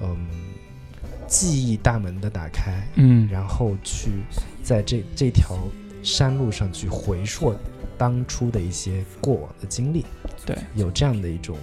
[0.01, 0.29] 嗯，
[1.27, 3.29] 记忆大门的打开，嗯。
[3.31, 4.11] 然后去
[4.63, 5.57] 在这这条
[6.03, 7.55] 山路上去回溯
[7.97, 10.05] 当初的一些过往的经历，
[10.45, 10.57] 对。
[10.75, 11.57] 有这样的一种。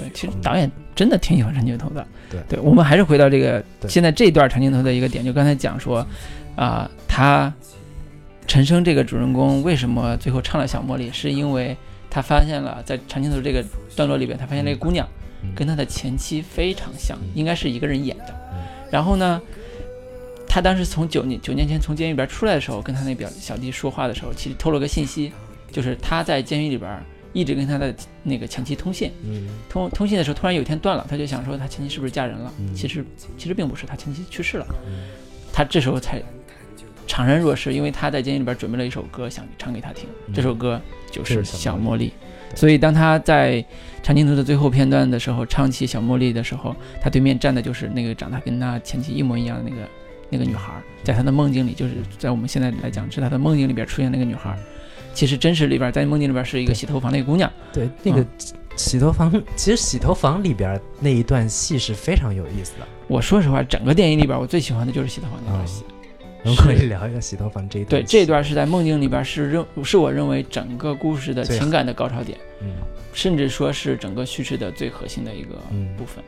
[0.00, 2.06] 对，其实导演真的挺喜欢长镜头的。
[2.30, 6.06] 对对，我们还是回到这个现在这一段长镜头的一个点，就刚才讲说，
[6.56, 7.52] 啊、他
[8.46, 11.76] 陈升这个主人公为什么最后唱了小茉莉，是因为
[12.08, 15.06] 他发现了在长镜头这个段落里边，他发现那个姑娘
[15.42, 18.58] 嗯跟他的前妻非常像，嗯应该是一个人演的嗯。
[18.90, 19.40] 然后呢，
[20.46, 25.32] 他当时从九年九年前从监狱里边出来的时候，跟他那表小弟说话的时候，其实透露个信息，
[25.70, 26.90] 就是他在监狱里边
[27.32, 29.10] 一直跟他的那个前妻通信。
[29.24, 32.52] 嗯通通信的时候，突然有一天断了，他就想说他前妻是不是嫁人了？
[32.58, 33.04] 嗯其实
[33.36, 34.66] 其实并不是，他前妻去世了。
[34.86, 34.92] 嗯
[35.52, 36.22] 他这时候才
[37.08, 42.08] 怅然若失，因为他在监狱里边准备了一首歌想唱给他听，嗯这首歌就是《小茉莉》。
[42.56, 43.64] 所以当他在
[44.02, 49.88] 长镜头的最后片段的时候唱起《小茉莉》的时候，他对面站的就是那个长得跟他前妻一模一样的那个
[50.30, 54.58] 那个女孩儿，在他的梦境里，就是在我们现在来讲，是他的梦境里边出现那个女孩儿。
[55.20, 57.52] 其实真实里边在梦境里边是一个洗头房的一个姑娘。
[57.74, 58.24] 对，那个
[58.74, 62.88] 洗头房，其实洗头房里边那一段戏是非常有意思的。
[63.06, 65.84] 我说实话，整个电影里边我最喜欢的就是洗头房那段戏。
[66.42, 72.70] 我们可以聊一下洗头房这一段对，这段是在梦境里边是认是我认为整个故事的情感的高潮点，嗯，
[73.12, 76.24] 甚至说是整个叙事的最核心的一个嗯部分。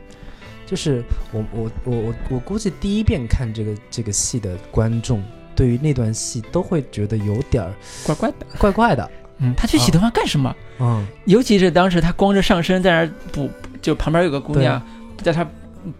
[0.66, 1.02] 就是
[1.32, 5.22] 我我我我我估计第一遍看这个这个戏的观众，
[5.54, 7.72] 对于那段戏都会觉得有点儿
[8.04, 8.46] 怪怪的。
[8.58, 9.10] 怪怪的。
[9.38, 10.54] 嗯，他去洗头发干什么？
[10.78, 14.80] 嗯，尤其是当时他光着上身在那儿补，就旁边有个姑娘
[15.22, 15.44] 在他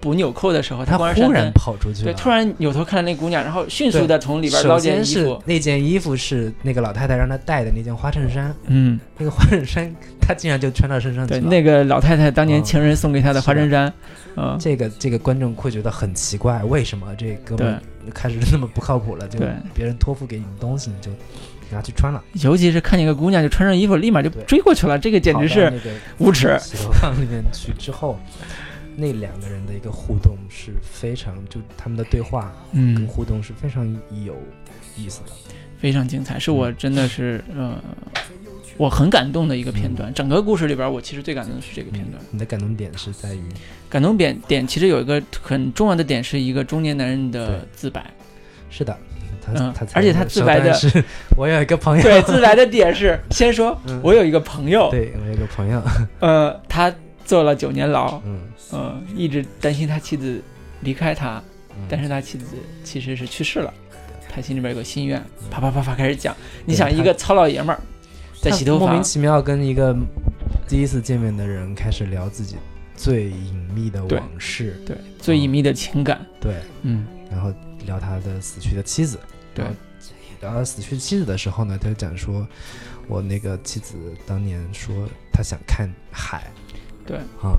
[0.00, 2.12] 补纽扣的时候，他忽然，跑出去了。
[2.12, 5.42] 对，突然扭头看着那姑娘，然后迅速的从里边捞件衣服。
[5.44, 11.48] 那件衣服是那个老太太让他带的那件花衬衫，嗯，那个花衬衫他竟然就穿到身上去对，了。
[11.48, 13.92] 那个老太太当年嗯情人送给她的花衬衫，
[14.36, 17.80] 嗯，这个这个观众会觉得很奇怪，为什么这哥们儿
[18.14, 19.26] 开始那么不靠谱了？
[19.28, 19.38] 就
[19.74, 21.10] 别人托付给你的东西，你就
[21.70, 25.72] 拿去穿了，尤其是看见一个姑娘就穿上衣服，立马就追过去了，这个简直是
[26.18, 26.56] 无耻。
[26.60, 28.18] 洗头房里面去之后，
[28.96, 33.86] 那两个人的一个互动是非常，就他们的对话跟嗯，互动是非常
[34.24, 34.36] 有
[34.96, 35.32] 意思的。
[35.78, 37.76] 非常精彩，是我真的是呃，
[38.76, 40.12] 我很感动的一个片段。
[40.14, 42.22] 整个故事里边，我其实最感动的是这个片段。
[42.30, 43.42] 你的感动点是在于，
[43.88, 48.04] 感动点点其实有一个很重要的点，是一个中年男人的自白。
[48.70, 48.96] 是的，
[49.44, 51.02] 他嗯他而且他自白的是，
[51.36, 55.82] 我有一个朋友，对，自白的点是先说嗯我有一个朋友，对我有一个朋友，
[56.20, 58.40] 呃，他坐了九年牢，嗯，
[58.72, 60.42] 嗯，一直担心他妻子
[60.80, 61.86] 离开他，嗯。
[61.88, 63.72] 但是他妻子其实是去世了，
[64.28, 66.36] 他心里边有个心愿，啪啪啪啪开始讲。
[66.64, 67.80] 你想，一个糙老爷们儿
[68.40, 69.96] 在洗头房莫名，其妙跟一个
[70.68, 72.56] 第一次见面的人开始聊自己
[72.96, 77.52] 最隐秘的往事，对最隐秘的情感，对，嗯，然后
[77.86, 79.18] 聊他的死去的妻子，
[79.54, 79.64] 对。
[79.64, 79.78] 然后
[80.40, 82.44] 聊他死去妻子的时候呢，他就讲说，
[83.06, 83.94] 我那个妻子
[84.26, 86.50] 当年说她想看海，
[87.06, 87.16] 对。
[87.40, 87.58] 啊，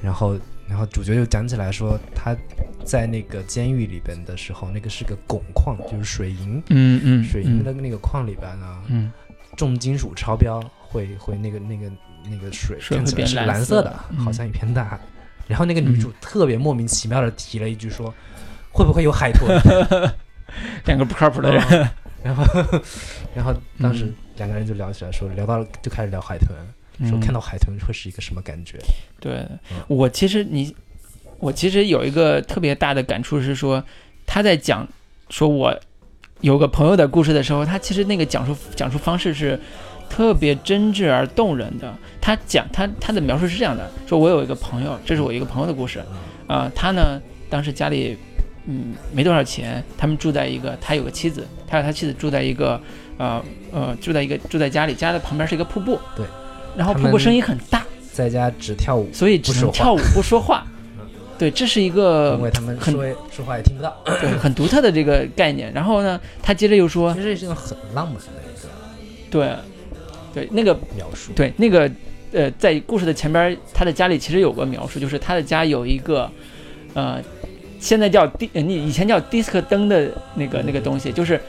[0.00, 2.36] 然 后然后主角就讲起来说他
[2.84, 9.12] 在那个监狱里边的时候，那个是个汞矿，就是水银，嗯嗯，水银的那个矿里边呢，嗯，
[9.56, 11.90] 重金属超标会会那个那个
[12.30, 14.18] 那个水水看起来是蓝色的，嗯。
[14.18, 14.84] 好像一片大。
[14.84, 15.00] 海。
[15.48, 18.12] 然后那个女主特别莫名其妙的提了一句说，
[18.72, 19.60] 会不会有海豚？
[20.86, 21.88] 两个不靠谱的人，
[22.22, 22.44] 然后
[23.34, 24.14] 然后当时嗯。
[24.36, 26.56] 两个人就聊起来说，聊到了就开始聊海豚，
[27.08, 27.20] 说嗯。
[27.20, 28.78] 看到海豚会是一个什么感觉？
[29.20, 29.82] 对嗯。
[29.88, 30.74] 我其实你，
[31.38, 33.82] 我其实有一个特别大的感触是说，
[34.26, 34.86] 他在讲
[35.28, 35.78] 说我
[36.40, 39.58] 有个朋友的故事的时候，他其实那个讲述讲述方式是
[40.08, 41.94] 特别真挚而动人的。
[42.20, 46.02] 他讲他他的描述是这样的：说我有一个朋友，这是我一个朋友的故事，
[46.46, 48.16] 啊、他呢当时家里
[48.66, 52.80] 嗯没多少钱，他们住在一个他有个妻子，他和他妻子住在一个
[53.18, 56.26] 呃呃住在一个住在家里，家的旁边是一个瀑布，对，
[56.76, 57.84] 然后瀑布声音很大。
[58.12, 60.66] 在家只跳舞，所以只能跳舞不说话。
[61.38, 63.04] 对，这是一个因为他们很说
[63.34, 63.96] 说话也听不到。
[64.20, 65.72] 对很独特的这个概念。
[65.72, 68.68] 然后呢，他接着又说其，实是一种很浪漫的一个
[69.30, 69.56] 对，
[70.34, 71.32] 对，那个描述。
[71.34, 71.90] 对那个
[72.32, 76.30] 呃，在故事的前边，他的家里其实有个描述，就是他的家有一个
[76.92, 77.18] 呃，
[77.80, 81.40] 现在叫迪，呃你以前叫迪斯科灯的那个那个东西，就是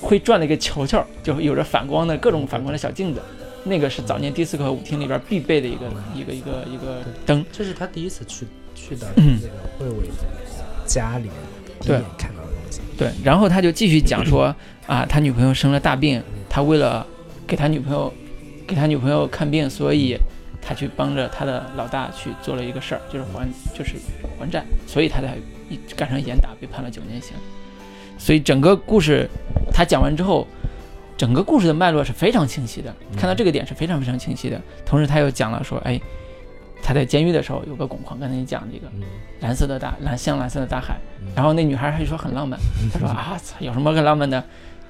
[0.00, 3.22] 会转的一个球球，就有着反光的各种反光的小镜子。
[3.64, 10.08] 那个是早年迪斯科舞厅里边必备的一个一个一个一个灯，这是他第一次去去到嗯那个慧伟
[10.86, 11.28] 家里
[11.80, 12.80] 对看到的东西。
[12.98, 14.54] 对，然后他就继续讲说
[14.86, 17.06] 啊，他女朋友生了大病，他为了
[17.46, 18.12] 给他女朋友
[18.66, 20.16] 给他女朋友看病，所以
[20.60, 23.94] 他去帮着他的老大去做了一个事儿，就是还就是
[24.38, 25.36] 还债，所以他才
[25.68, 27.32] 一干成严打，被判了九年刑。
[28.18, 29.28] 所以整个故事
[29.72, 30.46] 他讲完之后，
[31.16, 34.60] 整个故事的脉络是非常清晰的，看到这个点是非常非常清晰的。
[34.84, 36.00] 同时他又讲了说，哎，
[36.82, 39.02] 他在监狱的时候有个汞矿，刚才你讲这个嗯，
[39.40, 42.58] 蓝色的大蓝像蓝色的大海嗯，然后那女孩还说很浪漫，
[42.92, 44.42] 她说啊，操，有什么可浪漫的？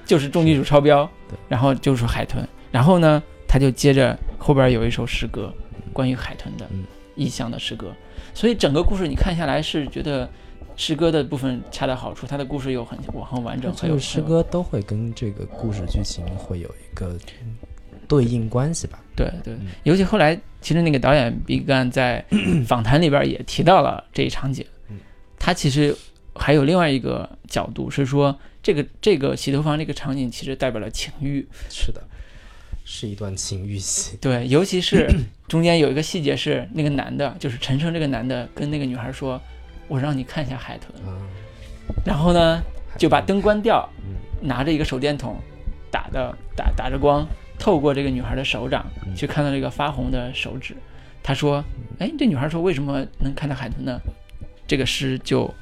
[0.05, 1.09] 就是重金属超标，
[1.47, 5.53] 然后就是海豚，然后呢，他就接着后边有一首诗歌，
[5.93, 6.83] 关于海豚的嗯。
[7.15, 7.93] 意象的诗歌，
[8.33, 10.27] 所以整个故事你看下来是觉得
[10.75, 17.55] 诗歌的部分恰到好处，它的故事又很很完整，很有这个诗，歌都会跟这个故事剧情会有一个嗯
[18.07, 18.99] 对应关系吧？
[19.15, 22.23] 对对嗯，尤其后来其实那个导演毕赣在
[22.65, 24.97] 访谈里边也提到了这一场景嗯，
[25.37, 25.95] 他其实
[26.35, 32.01] 还有另外一个角度是说，这个这个洗头房这个场景其实代表了情欲，是的，
[32.83, 34.17] 是一段情欲戏。
[34.19, 35.07] 对，尤其是
[35.47, 39.39] 中间有一个细节是那个男的，就是陈升这个男的跟那个女孩说
[39.87, 40.93] ：“我让你看一下海豚。
[41.07, 41.17] 啊，”
[42.05, 42.61] 然后呢，
[42.97, 45.37] 就把灯关掉，嗯拿着一个手电筒，
[45.91, 50.75] 打的打打着光，透过这个女孩的手掌嗯去看到这个发红的手指。
[51.21, 51.63] 他说
[51.99, 53.99] ：“哎，这女孩说为什么能看到海豚呢？”
[54.67, 55.53] 这个诗就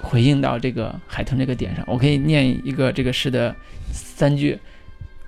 [0.00, 1.84] 回应到这个海豚这个点上。
[1.86, 3.54] 我可以念一个这个诗的
[3.92, 4.58] 三句，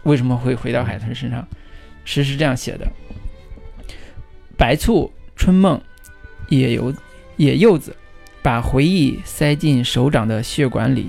[0.03, 1.47] 为什么会回到海豚身上？
[2.05, 2.87] 诗是这样写的：
[4.59, 5.81] 白醋、春梦、
[6.49, 6.93] 野油、
[7.37, 7.97] 野柚子，
[8.45, 11.07] 把回忆塞进手掌的血管里，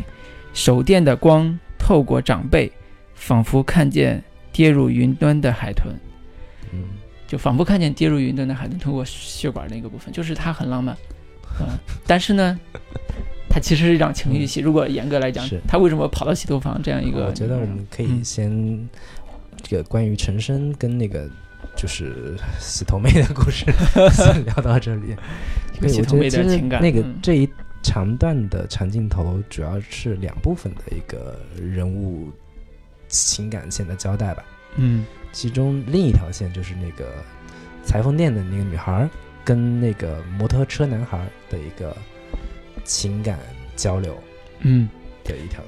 [0.53, 2.71] 手电的光透过掌背，
[3.13, 5.93] 仿佛看见跌入云端的海豚，
[6.71, 6.85] 嗯，
[7.27, 10.95] 就仿佛看见跌入云端的海豚通过血管那个部分，就是它很浪漫，
[11.59, 11.67] 嗯，
[12.07, 12.57] 但是呢，
[13.49, 14.61] 它其实是一场情欲戏。
[14.61, 17.25] 如果严格来讲是，它为什么跑到洗头房这样一个？
[17.25, 18.89] 我觉得我们可以嗯先
[19.61, 21.29] 这个关于陈升跟那个
[21.75, 23.65] 就是洗头妹的故事
[24.45, 25.15] 聊到这里。
[25.79, 27.49] 对，这个洗头妹我觉得其的情感，实那个嗯这一
[27.83, 32.31] 长段的长镜头主要是两部分的一个人物
[33.07, 34.43] 情感线的交代吧。
[34.77, 37.13] 嗯其中另一条线就是那个
[37.83, 39.09] 裁缝店的那个女孩儿
[39.43, 41.95] 跟那个摩托车男孩儿的一个
[42.83, 43.37] 情感
[43.75, 44.17] 交流
[44.61, 44.87] 嗯，
[45.23, 45.61] 的一条。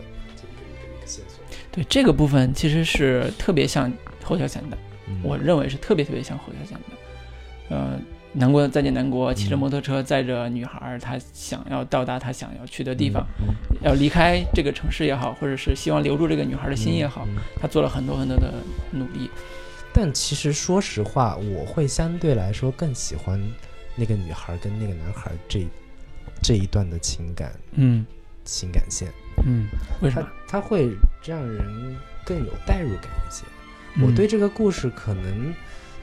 [1.72, 3.92] 对这个部分其实是特别像
[4.24, 4.78] 侯孝贤的。
[5.08, 7.76] 嗯我认为是特别特别像侯孝贤的。
[7.76, 8.00] 呃，
[8.34, 13.54] 南国再见南国，骑着摩托车载着女孩儿，他想要到达她想要去的地方，嗯
[13.84, 18.54] 要离开这个城市也好，或者是希望留住这个女孩的心也好，嗯嗯他做了很多很多的
[18.92, 19.30] 努力。
[19.94, 23.42] 但其实说实话，我会相对来说更喜欢
[23.96, 25.66] 那个女孩跟那个男孩这
[26.42, 28.06] 这一段的情感嗯
[28.46, 29.10] 情感线，
[29.46, 29.68] 嗯，
[30.02, 30.28] 为什它么？
[30.48, 30.90] 它会
[31.26, 33.44] 让人更有代入感一些。
[34.02, 34.16] 我嗯。
[34.16, 35.54] 对这个故事可能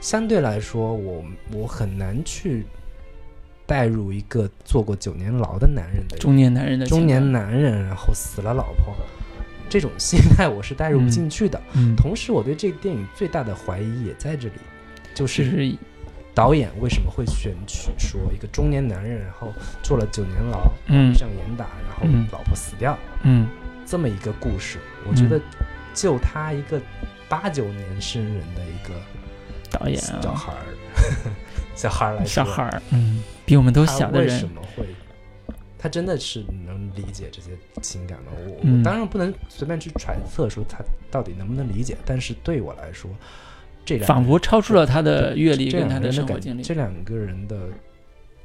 [0.01, 2.65] 相对来说，我我很难去
[3.65, 8.95] 带入一个坐过九年牢的男人的中年男人的中年，男人，然后死了老婆，
[9.69, 11.59] 这种心态我是带入不进去的。
[11.73, 14.53] 嗯，同时，我对这个电影最大的怀疑也在这里，
[15.13, 15.77] 就就是是
[16.33, 23.47] 导演为什么会选取说一个中年男人，然后坐了九年牢，嗯上严打，然后嗯老婆死掉，嗯。
[23.87, 24.79] 这么一个故事？
[25.07, 25.39] 我觉得，
[25.95, 26.79] 就他一个
[27.27, 28.93] 八九年生人的一个
[29.71, 30.65] 导演啊，小孩儿，
[31.75, 34.85] 小孩儿来说，小孩儿，嗯，比我们都小的人为什，么会？
[35.77, 38.31] 他真的是能理解这些情感吗？
[38.47, 40.79] 我、嗯我当然不能随便去揣测说他
[41.11, 43.09] 到底能不能理解，但是对我来说，
[43.85, 46.63] 这两仿佛超出了他的阅历这跟他的生活经历。
[46.63, 47.69] 这两个人的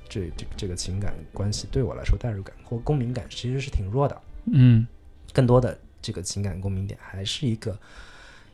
[0.08, 4.20] 这这这个情感关系对我来说代入感或共鸣感其实是挺弱的，
[4.52, 4.86] 嗯
[5.32, 7.78] 更多的这个情感共鸣点还是一个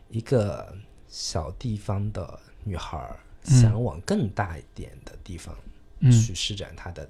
[0.09, 0.75] 一个
[1.09, 3.09] 小地方的女孩
[3.43, 5.55] 想往更大一点的地方
[6.01, 7.07] 嗯，去施展她的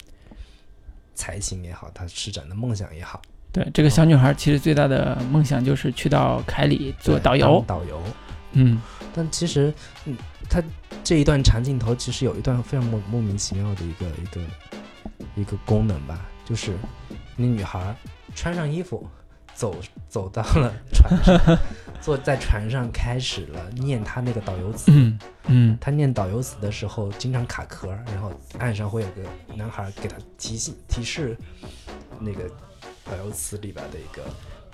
[1.15, 3.23] 才情也好，她施展的梦想也好，
[3.53, 7.65] 对，这个小女孩其实最大的梦想就是去到凯里做导游。
[7.67, 8.03] 导游。
[8.53, 8.81] 嗯
[9.15, 9.73] 但其实，
[10.05, 10.17] 嗯，
[10.49, 10.63] 她
[11.03, 14.41] 这一段长镜头其实有一段非常莫莫名其妙的一个一个
[15.35, 16.75] 一个功能吧，就是
[17.35, 17.95] 那女孩
[18.35, 19.09] 穿上衣服，
[19.57, 19.75] 走
[20.09, 21.59] 走到了船上，
[22.01, 24.93] 坐在船上开始了念他那个导游词。
[24.93, 29.23] 嗯嗯他念导游词的时候经常卡壳，然后岸上会有个
[29.55, 31.37] 男孩给他提醒提示
[32.21, 32.49] 那个
[33.05, 34.23] 导游词里边的一个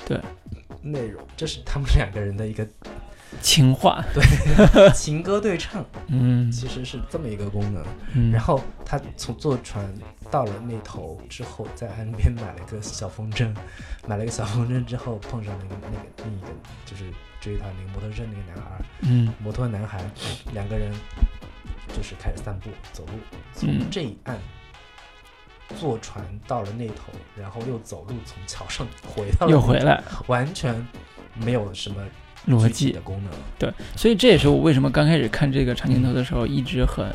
[0.05, 0.21] 对
[0.83, 2.67] 内容，这是他们两个人的一个
[3.41, 4.05] 情话。
[4.13, 5.85] 对 情歌对唱。
[6.09, 7.85] 嗯其实是这么一个功能。
[8.15, 9.93] 嗯，然后他从坐船
[10.31, 13.55] 到了那头之后，在岸边买了一个小风筝，
[14.07, 16.49] 买了一个小风筝之后，碰上那个那个另一个
[16.85, 17.05] 就是
[17.41, 20.05] 追他那个摩托车那个男孩，嗯摩托男孩，
[20.53, 20.93] 两个人
[21.97, 23.13] 就是开始散步走路，
[23.63, 24.39] 嗯从这一岸。
[25.81, 27.05] 坐船到了那头，
[27.35, 30.87] 然后又走路从桥上回到了，又回来完全
[31.35, 31.97] 没有什么
[32.49, 33.33] 逻辑的功能。
[33.59, 37.07] 对，所以这也是我为什么刚开始看这个长镜头的时候一直很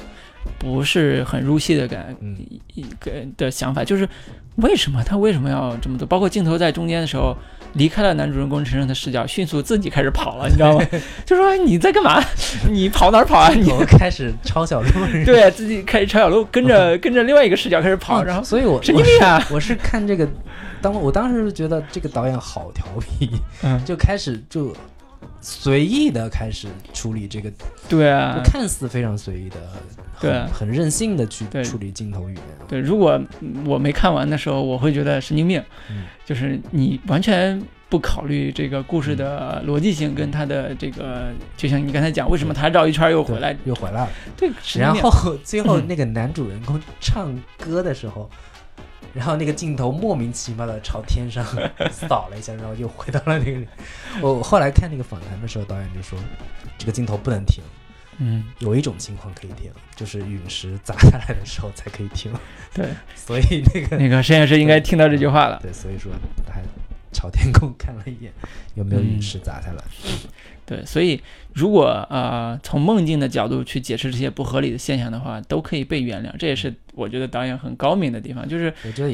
[0.58, 2.38] 不是很入戏的感嗯
[2.74, 4.08] 一个的想法，就是
[4.56, 6.08] 为什么他为什么要这么做？
[6.08, 7.36] 包括镜头在中间的时候
[7.74, 10.86] 离开了男主人公陈胜的视角，迅速自己开始跑了，你知道吗？
[11.26, 12.24] 就说哎你在干嘛？
[12.72, 13.50] 你跑哪儿跑啊？
[13.54, 14.88] 你开始抄小路，
[15.26, 19.46] 对自己开始抄小路，跟着跟着另外一个视角开始跑，然后所以我神经病啊！
[19.52, 20.28] 我是看这个，
[20.82, 23.30] 当我当时就觉得这个导演好调皮，
[23.64, 24.74] 嗯，就开始就
[25.42, 27.52] 随意的开始处理这个，
[27.88, 29.56] 对啊，看似非常随意的，
[30.20, 32.44] 对很很任性的去处理镜头语言。
[32.68, 33.20] 对，如果
[33.66, 36.06] 我没看完的时候，我会觉得神经病，嗯。
[36.26, 48.30] 就是你完全不考虑这个故事的逻辑性跟它的这个，就像你刚才讲，为什么他绕一圈又回来，又回来了，对，然后最后嗯那个男主人公唱歌的时候。
[49.18, 51.43] 然后那个镜头莫名其妙的朝天上
[51.91, 53.68] 扫了一下，然后又回到了那个里。
[54.22, 56.20] 我后来看那个访谈的时候，导演就说，
[56.78, 57.63] 这个镜头不能停，
[58.20, 62.32] 嗯，有一种情况可以停，就是陨石砸下来的时候才可以停。
[62.74, 65.59] 对， 所以那个那个摄影师应该听到这句话了。
[65.63, 66.11] 对，所以说
[66.45, 66.61] 他还
[67.11, 68.32] 朝天空看了一眼，
[68.76, 69.84] 有没有陨嗯石砸下来。
[70.68, 71.18] 对，所以
[71.53, 76.36] 如果呃从梦境的角度去解释这些不合理的现象的话，都可以被原谅。
[76.38, 78.74] 这也是我觉得导演很高明的地方，就是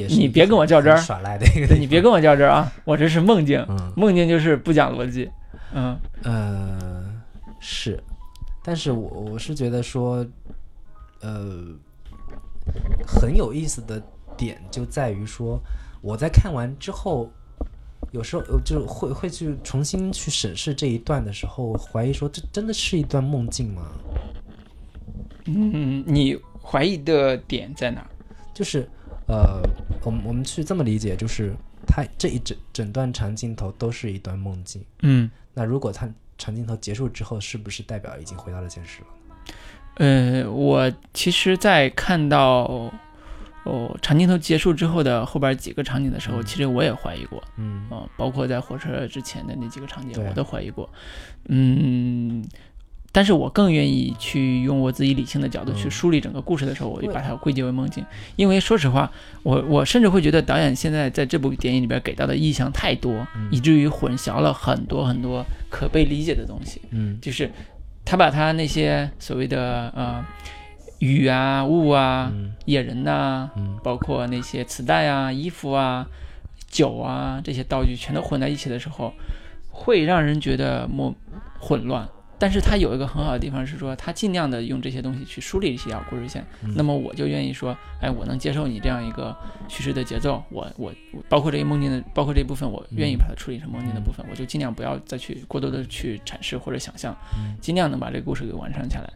[0.10, 1.76] 你别跟我较真儿耍赖的一个。
[1.76, 5.30] 你别跟我较真儿啊，我这是梦境，嗯梦境就是不讲逻辑。
[5.76, 7.04] 嗯呃
[7.60, 8.04] 是，
[8.64, 10.26] 但是我我是觉得说，
[11.22, 11.68] 呃，
[13.06, 14.02] 很有意思的
[14.36, 15.62] 点就在于说，
[16.02, 17.32] 我在看完之后。
[18.14, 23.92] 有时候呃就会会去重新去审视这一段的时候，怀疑说这真的是一段梦境吗？
[25.46, 28.08] 嗯，你怀疑的点在哪儿？
[28.54, 28.88] 就是
[29.28, 29.62] 呃，
[30.06, 31.54] 我们我们去这么理解，就是
[31.88, 34.82] 它这一整整段长镜头都是一段梦境。
[35.02, 35.30] 嗯。
[35.54, 36.08] 那如果它
[36.38, 39.08] 长镜头结束之后，是不是代表已经回到了现实了？
[39.96, 42.92] 呃，我其实，在看到
[43.64, 46.46] 哦长镜头结束之后的后边几个场景的时候，嗯。
[46.46, 47.84] 其实我也怀疑过，嗯。
[47.90, 50.90] 啊、包括在火车之前的那几个场景，我都怀疑过。
[51.50, 52.44] 嗯，
[53.12, 58.04] 但是我更愿意去用我自己理性的角度去嗯梳理整个故事的时候，我就把它归结为梦境。
[58.36, 59.12] 因为说实话，
[59.44, 63.48] 我我甚至会觉得导演现在在这部电影里边给到的意象太多，嗯。
[63.52, 66.82] 以至于混淆了很多很多可被理解的东西。
[66.92, 67.18] 嗯。
[67.22, 67.52] 就是
[68.04, 70.26] 他把他那些所谓的呃
[71.04, 76.08] 雨啊、雾啊、嗯野人呐、嗯包括那些磁带啊、衣服啊、
[76.70, 79.14] 酒啊这些道具全都混在一起的时候，
[79.70, 81.14] 会让人觉得莫
[81.60, 82.08] 混乱。
[82.40, 86.46] 但是它有一个很好的地方是说，它尽量的用这些东西去梳理一条故事线。
[86.64, 89.36] 嗯那么我就愿意说，哎，我能接受你这样一个
[89.68, 99.10] 叙事的节奏，我我我包括这个梦境的，包括这一部分，我愿意把它处理成梦境的部分，我就尽量不要再去过多的去阐释或者想象，嗯尽量能把这个故事给完善下来。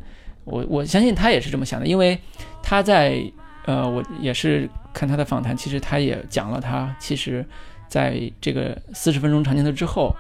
[0.48, 2.18] 我我相信他也是这么想的，因为
[2.64, 3.22] 他在
[3.66, 7.46] 呃，我也是看他的访谈，其实他也讲了他其实
[7.90, 10.16] 在这个四十分钟长镜头之后，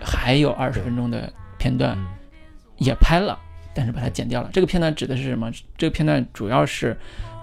[0.00, 2.06] 还有二十分钟的片段嗯
[2.76, 3.38] 也拍了，
[3.74, 4.50] 但是把它剪掉了。
[4.52, 5.50] 这个片段指的是什么？
[5.78, 6.94] 这个片段主要是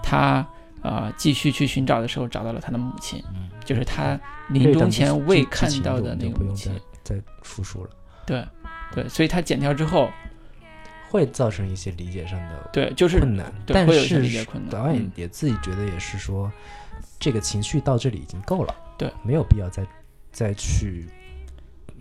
[0.02, 0.46] 他
[0.82, 4.18] 呃继续去寻找的时候找到了他的母亲，嗯就是他
[4.50, 6.72] 临终前未看到的那个母亲。
[7.02, 7.90] 再再复述了，
[8.24, 8.44] 对
[8.94, 10.08] 对，所以他剪掉之后，
[11.10, 15.10] 会造成一些理解上的对，就是困难，但是理解困难导演嗯。
[15.16, 16.50] 也自己觉得也是说，
[17.18, 19.84] 这个情绪到这里已经够了，对，没有必要再
[20.30, 21.08] 再去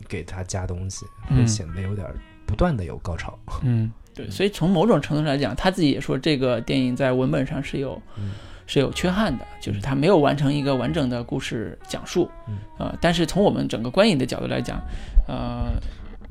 [0.08, 1.48] 给他加东西，会嗯。
[1.48, 2.08] 显得有点
[2.46, 3.38] 不断的有高潮。
[3.64, 8.32] 嗯，对，所以从某种程度上来讲，他自己也说这个电影在文本上是有、嗯
[8.72, 12.60] 是有缺憾的，就是他没有完成一个完整的故事讲述，嗯。
[12.78, 14.80] 呃，但是从我们整个观影的角度来讲，
[15.28, 15.72] 呃，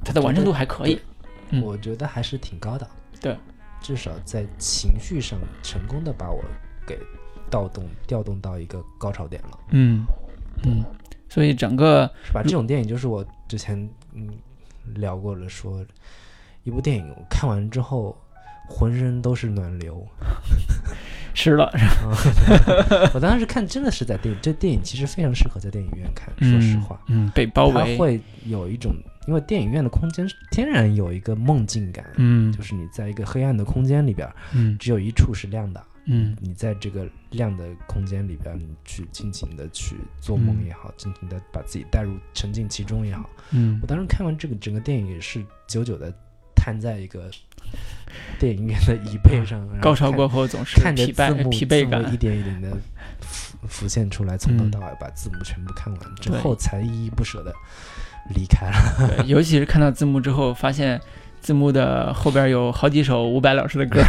[0.05, 1.01] 它的完成度还可以，
[1.51, 2.89] 嗯我觉得还是挺高的。
[3.21, 3.37] 对，
[3.81, 6.43] 至少在情绪上成功的把我
[6.87, 6.99] 给
[7.51, 9.59] 调动调动到一个高潮点了。
[9.71, 10.05] 嗯
[10.65, 10.85] 嗯，
[11.29, 12.43] 所以整个是吧？
[12.43, 13.77] 这种电影就是我之前
[14.13, 14.29] 嗯
[14.95, 15.85] 聊过了，说
[16.65, 18.17] 一部电影我看完之后
[18.69, 20.07] 浑身都是暖流。
[21.35, 21.71] 湿了，
[23.15, 26.29] 我当时看真的是在电影，这电影其实非常适合在电影院看。
[26.41, 28.93] 说实话，嗯，被包围，它会有一种，
[29.29, 32.51] 因为电影院的空间是天然有一个梦境感，嗯。
[32.51, 34.75] 就是你在一个黑暗的空间里边，嗯。
[34.79, 35.85] 只有一处是亮的。
[36.07, 36.35] 嗯。
[36.41, 40.67] 你在这个亮的空间里边，你去尽情的去做梦嗯。
[40.67, 43.29] 也好，尽情的把自己带入沉浸其中也好。
[43.51, 43.79] 嗯。
[43.83, 46.11] 我当时看完这个整个电影也是久久的
[46.57, 47.31] 瘫在一个
[48.39, 52.71] 电影院的椅背上，高潮过后总是看着字幕疲惫感一，点一点的
[53.21, 54.71] 浮浮现出来，从头嗯。
[54.71, 57.55] 到尾把字幕全部看完之后，才依依不舍的
[58.35, 59.09] 离开了。
[59.17, 61.01] 对， 尤其是看到字幕之后，发现
[61.41, 64.01] 字幕的后边有好几首伍佰老师的歌。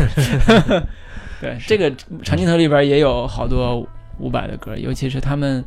[1.41, 1.89] 对， 这个
[2.24, 3.80] 长镜头里边也有好多
[4.20, 5.63] 伍佰的歌，尤其是他们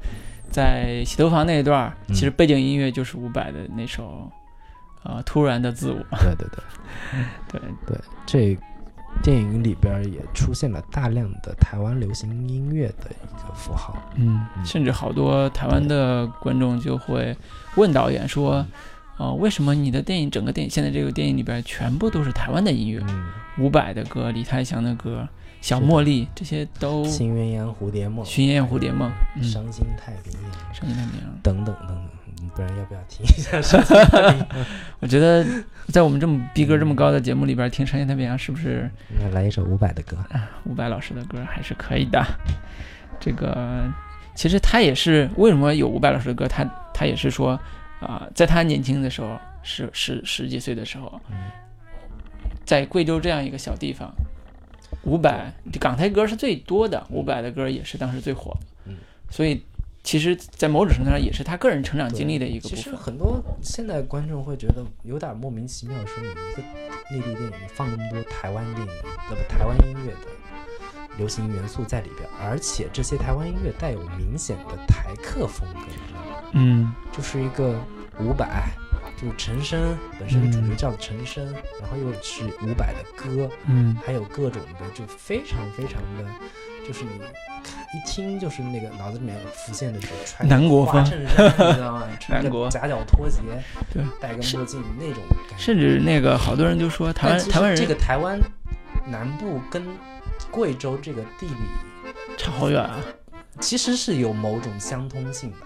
[0.51, 4.31] 在洗头房那一段其实背景音乐就是伍佰的那首
[5.03, 5.99] 啊、呃突然的自我。
[6.21, 6.63] 对对对
[7.61, 8.59] 对，对，这
[9.23, 13.97] 电影里边也出现了大量的台湾流行音乐的一个符号。
[14.15, 17.37] 嗯，嗯甚至好多台湾的观众就会
[17.77, 18.65] 问导演说。
[19.19, 23.01] 呃，为什么你的电影整个电影现在这个电影里边全部都是台湾的音乐？
[23.07, 23.27] 嗯，
[23.59, 25.29] 伍佰的歌、李泰祥的歌、
[25.63, 31.39] 小茉莉这些都新鸳鸯蝴蝶梦、新鸳鸯蝴蝶梦，嗯，伤心太平洋伤心太平洋。
[31.43, 31.97] 等等等等，
[32.43, 34.47] 嗯不然要不要听一下伤心太平洋？
[35.01, 35.47] 我觉得
[35.87, 40.19] 在我们这么逼格这么高的节目里边听《伤心太平洋》，是不是那来一首伍佰的歌。
[40.65, 42.23] 伍佰老师的歌还是可以的？
[43.21, 43.85] 这个
[44.35, 47.59] 其实他也是为什么有伍佰老师的歌，他他也是说
[48.01, 51.37] 啊、在他年轻的时候，十十十几岁的时候，嗯
[52.65, 54.13] 在贵州这样一个小地方，
[55.05, 58.97] 伍佰港台歌是最多的，伍佰的歌也是当时最火的，嗯
[59.31, 59.63] 所以
[60.03, 63.05] 其实，在某种程度上也是他个人成长经历的一个其实部分。
[63.05, 66.63] 很多现在观众会觉得有点莫名其妙，说你一个
[67.11, 68.93] 内地电影放那么多台湾电影，
[69.31, 70.29] 呃不台湾音乐的
[71.19, 76.51] 流行元素在里边，而且这些台湾音乐带有明显的台客风格，你知道吗？
[76.55, 77.81] 嗯就是一个
[78.19, 78.49] 伍佰，
[79.23, 81.45] 就是陈升本身主角嗯叫陈升，
[81.81, 86.29] 然后又是伍佰的歌，嗯还有各种的，就非常非常的，
[86.87, 87.11] 就是你
[87.95, 92.09] 一听就是那个脑子里面浮现的是穿南国风花衬衫，你知道吗？
[92.19, 93.39] 穿南国着夹脚拖鞋，
[93.93, 95.57] 对，戴个墨镜那种感觉。
[95.57, 98.41] 甚至那个好多人就说台湾台湾人这个台湾
[99.07, 99.87] 南部跟
[100.51, 101.55] 贵州这个地理
[102.37, 102.99] 差好远啊。
[103.61, 105.57] 其实是有某种相通性的，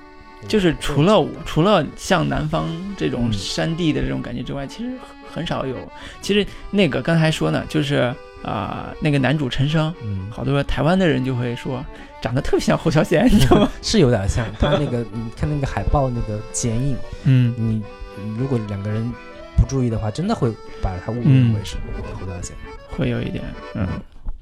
[0.49, 4.90] 就是除了我除了像南方这种嗯山地的这种感觉之外，其实
[5.32, 5.76] 很少有。
[6.20, 11.84] 其实那个刚才说呢，就是啊、那个男主陈升，嗯，好多台湾的人就会说
[12.22, 13.68] 长得特别像侯孝贤，你知道吗？
[13.82, 17.82] 是有点像他那个，你看那个海报那个剪影，嗯你
[18.22, 19.11] 你如果两个人
[19.57, 20.49] 不注意的话，真的会
[20.80, 21.76] 把他误嗯认为是
[22.20, 22.55] 侯孝贤。
[22.97, 23.42] 会有一点，
[23.74, 23.86] 嗯，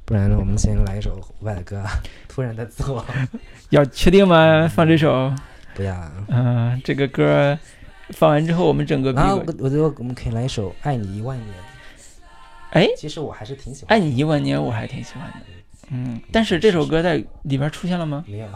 [0.04, 1.90] 不然呢，我们先来一首伍佰的歌啊，
[2.28, 3.02] 突然的自我，
[3.70, 4.68] 要确定吗？
[4.72, 5.32] 放这首，
[5.74, 6.12] 不要啊。
[6.28, 7.58] 嗯、这个歌
[8.10, 11.48] 放完之后，我们整个然后我我觉得我们可以来一首《爱你一万年》。
[12.70, 13.96] 哎，其实我还是挺喜欢。
[13.96, 15.46] 爱你一万年，我还挺喜欢的，
[15.90, 18.24] 嗯，但是这首歌在里边出现了吗？
[18.26, 18.46] 没有，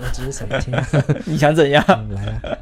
[0.00, 0.74] 我只是想听。
[1.24, 1.82] 你想怎样？
[1.88, 2.58] 嗯，来啊。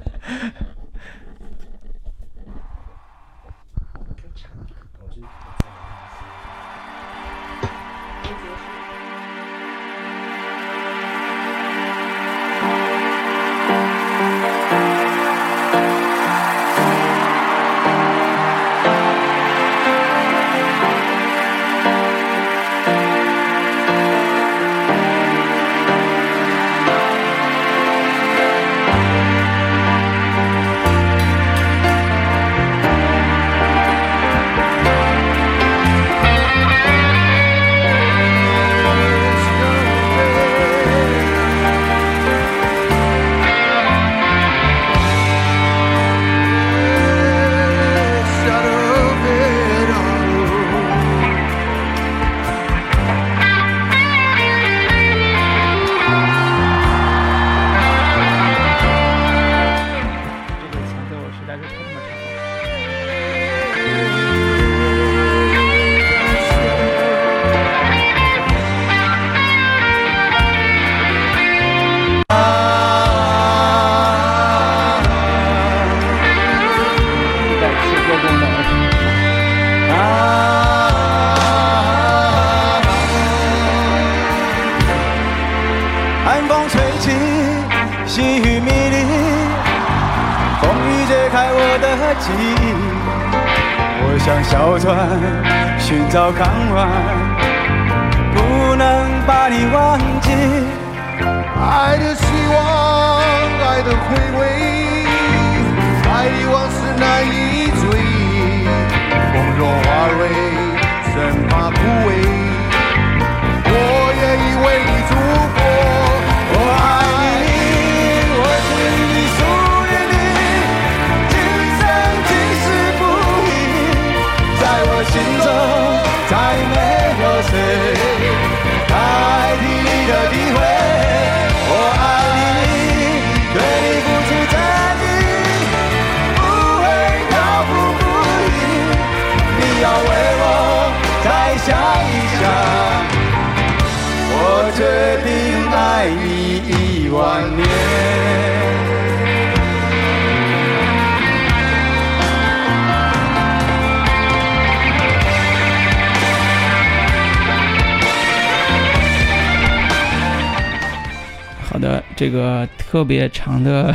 [162.97, 163.94] 特别长的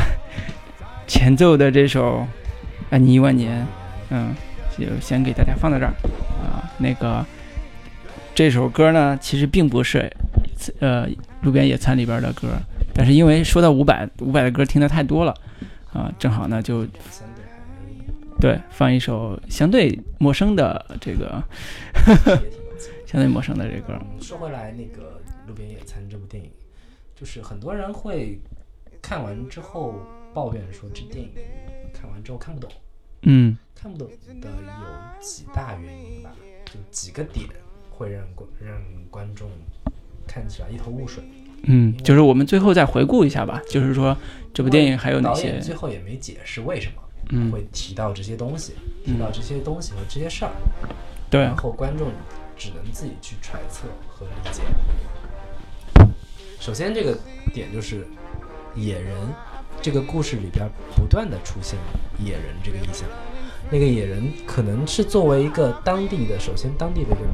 [1.10, 2.20] 前奏的这首
[2.92, 3.64] 《爱你一万年》，
[4.12, 4.32] 嗯，
[4.78, 5.92] 就先给大家放到这儿
[6.40, 6.70] 啊。
[6.78, 7.26] 那个
[8.36, 10.08] 这首歌呢，其实并不是
[10.80, 11.08] 呃
[11.42, 12.50] 《路边野餐》里边的歌，
[12.94, 15.34] 但是因为说到伍佰，伍佰的歌听的太多了
[15.92, 16.86] 啊，正好呢就
[18.40, 21.44] 对放一首相对陌生的这个
[23.08, 24.00] 相对陌生的这歌。
[24.22, 26.52] 说回来，那个《路边野餐》这部电影，
[27.16, 28.40] 就是很多人会
[29.02, 29.96] 看完之后
[30.34, 31.32] 抱怨说这电影
[31.94, 32.70] 看完之后看不懂。
[33.24, 34.08] 嗯看不懂
[34.42, 36.32] 的有几大原因吧，
[36.66, 37.48] 就几个点
[37.90, 39.50] 会让观让观众
[40.28, 41.24] 看起来一头雾水。
[41.64, 44.18] 嗯，就是我们最后再回顾一下吧，就是说
[44.54, 45.60] 这部电影还有哪些？
[45.60, 48.74] 最后也没解释为什么嗯，会提到这些东西，
[49.06, 50.52] 提到这些东西和这些事儿，
[51.30, 52.10] 对然，后观众
[52.58, 54.62] 只能自己去揣测和理解。
[56.60, 57.18] 首先，这个
[57.54, 58.08] 点就是
[58.76, 59.16] 野人
[59.82, 61.78] 这个故事里边不断的出现
[62.24, 63.08] 野人这个意象。
[63.70, 67.26] 那个野人可能是作为一个当地的，首先当地的一个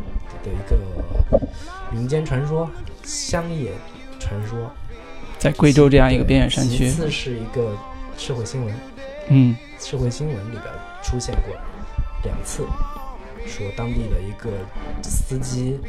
[0.43, 0.77] 的一个
[1.91, 2.69] 民间传说、
[3.03, 3.71] 乡野
[4.19, 4.71] 传说，
[5.39, 7.75] 在贵州这样一个边远山区其，次是一个
[8.17, 8.75] 社会新闻，
[9.29, 10.63] 嗯社会新闻里边
[11.01, 11.55] 出现过
[12.23, 12.67] 两次，
[13.47, 14.51] 说当地的一个
[15.01, 15.79] 司机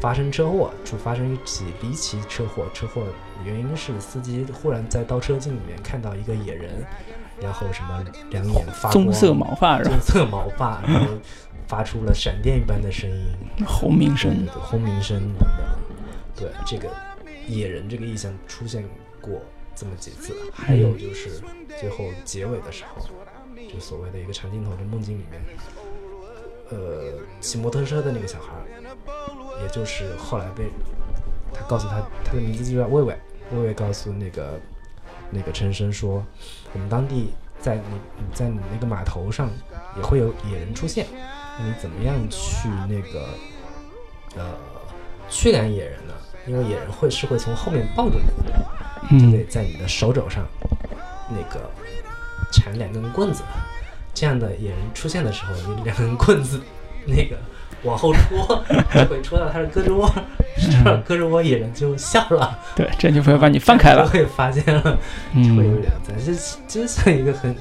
[0.00, 3.02] 发生车祸，就发生一起离奇车祸，车祸
[3.44, 6.86] 原因是司机忽然在倒车镜里面看到一个野人，
[7.40, 9.92] 然后什么两眼发光棕色毛发棕？
[10.00, 11.06] 色毛发，然后
[11.66, 13.26] 发出了闪电一般的声音，
[13.66, 15.66] 轰鸣声轰鸣声等等。
[16.36, 16.88] 对，这个
[17.46, 18.84] 野人这个意象出现
[19.20, 19.42] 过
[19.74, 21.40] 这么几次，还有就是
[21.78, 23.06] 最后结尾的时候，
[23.72, 25.40] 就所谓的一个长镜头的梦境里面，
[26.70, 28.52] 呃，骑摩托车的那个小孩，
[29.62, 30.70] 也就是后来被
[31.52, 33.16] 他告诉他他的名字就叫魏魏，
[33.52, 34.60] 魏魏告诉那个
[35.30, 36.24] 那个陈生说，
[36.72, 37.82] 我们当地在你
[38.18, 39.50] 你在你那个码头上
[39.96, 41.06] 也会有野人出现，
[41.58, 43.28] 那你怎么样去那个
[44.36, 44.54] 呃
[45.28, 46.14] 驱赶野人呢？
[46.46, 50.46] 因为野人会是会从后面抱着你的，就得嗯在你的手肘上
[51.28, 51.70] 那个
[52.50, 53.42] 缠两根棍子，
[54.14, 56.60] 这样的野人出现的时候，你两根棍子
[57.06, 57.36] 那个
[57.82, 60.06] 往后戳，就 会戳到他的胳肢窝，
[60.58, 64.06] 戳到胳肢窝，野人就笑了，对，这样就不会把你放开就了。
[64.06, 64.82] 会发现了，
[65.34, 66.32] 就会有嗯，两赞，这
[66.68, 67.56] 真像一个很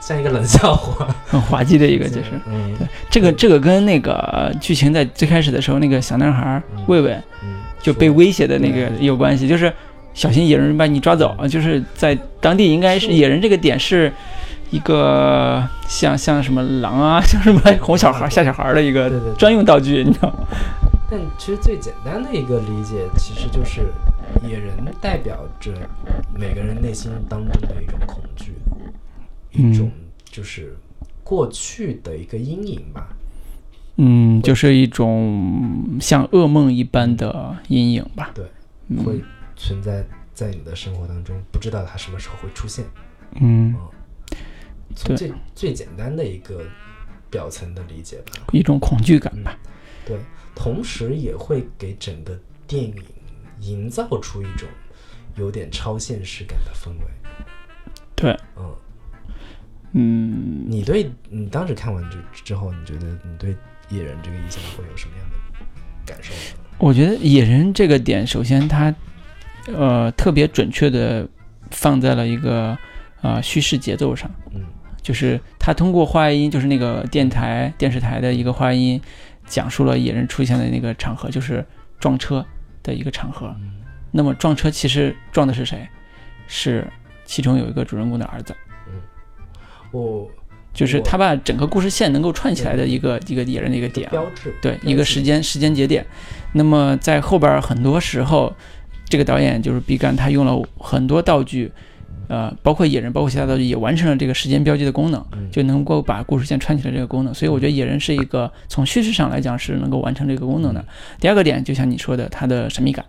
[0.00, 2.30] 像一个冷笑话，很滑稽的一个就是。
[2.46, 2.76] 嗯。
[3.08, 6.84] 这个这个跟那个剧情在最开始的时候，那个小男孩嗯。
[6.88, 7.12] 魏魏
[7.44, 9.72] 嗯，就被威胁的那个有关系，就是
[10.14, 11.46] 小心野人把你抓走啊！
[11.46, 14.12] 就是在当地应该是野人这个点是
[14.70, 20.46] 一个像像什么狼啊， 像什么哄小孩吓小孩的一个专用道具，你知道吗？
[21.10, 23.82] 但其实最简单的一个理解，其实就是
[24.48, 25.72] 野人代表着
[26.32, 28.54] 每个人内心当中的一种恐惧，
[29.54, 29.90] 嗯一种
[30.24, 30.76] 就是
[31.24, 33.08] 过去的一个阴影吧。
[33.96, 38.30] 嗯，就是一种像噩梦一般的阴影吧。
[38.32, 38.44] 对，
[38.88, 39.20] 嗯会
[39.56, 42.84] 存在在你的生活当中，不知道它什么时候会出现。
[43.40, 43.74] 嗯，
[44.94, 46.64] 最最简单的一个
[47.30, 48.32] 表层的理解吧。
[48.52, 49.56] 一种恐惧感吧。
[50.04, 50.18] 对，
[50.54, 52.94] 同时也会给整个电影
[53.60, 54.68] 营造出一种
[55.36, 57.06] 有点超现实感的氛围。
[58.16, 58.74] 对，嗯，
[59.92, 63.56] 嗯，你对你当时看完之之后，你觉得你对
[63.88, 65.36] 野人这个印象会有什么样的
[66.04, 66.40] 感受呢？
[66.78, 68.94] 我觉得野人这个点，首先它
[69.66, 71.28] 呃特别准确的
[71.70, 72.76] 放在了一个
[73.20, 74.64] 呃叙事节奏上，嗯
[75.10, 79.00] 就是他通过话音，就是那个电台电视台的一个话音，
[79.44, 81.66] 讲述了野人出现的那个场合，就是
[81.98, 82.46] 撞车
[82.80, 83.52] 的一个场合。
[83.58, 83.72] 嗯
[84.12, 85.84] 那么撞车其实撞的是谁？
[86.46, 86.86] 是
[87.24, 88.54] 其中有一个主人公的儿子，
[89.90, 90.30] 我
[90.72, 94.12] 就是他把整个故事线能够串起来的一个一个野人的一个点啊。
[94.12, 96.06] 标志对一个时间时间节点。
[96.52, 98.54] 那么在后边很多时候，
[99.08, 101.72] 这个导演就是毕赣，他用了很多道具，
[102.30, 107.34] 呃，包括野人，包括其他道具，也完成了这个时间标记的功能，嗯就能够把故事线串起来这个功能。
[107.34, 110.84] 所以我觉得野人是一个从叙事上来讲是能够完成这个功能的。
[111.18, 113.04] 第二个点，就像你说的，它的神秘感，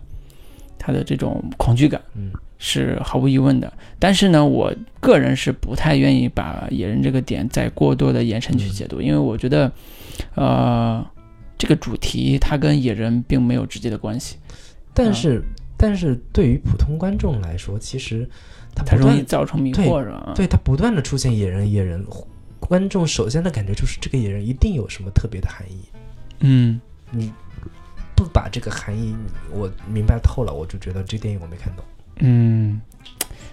[0.76, 2.02] 它的这种恐惧感。
[2.16, 2.32] 嗯
[2.64, 9.72] 是毫无疑问的，但是呢，我个人是不太愿意把野人这个点再过多的延伸去解读，因为我觉得，
[10.36, 11.04] 呃，
[11.58, 14.36] 这个主题它跟野人并没有直接的关系，
[14.94, 15.42] 但是
[15.76, 18.30] 但是对于普通观众来说，其实
[18.74, 20.32] 他它容易不断造成迷惑，是吧？
[20.34, 22.04] 对它不断的出现野人野人，
[22.60, 25.78] 观众首先的感觉就是这个野人一定有什么特别的含义。
[26.40, 27.32] 嗯，你
[28.14, 29.14] 不把这个含义
[29.50, 31.84] 我明白透了，我就觉得这电影我没看懂。
[32.18, 32.80] 嗯，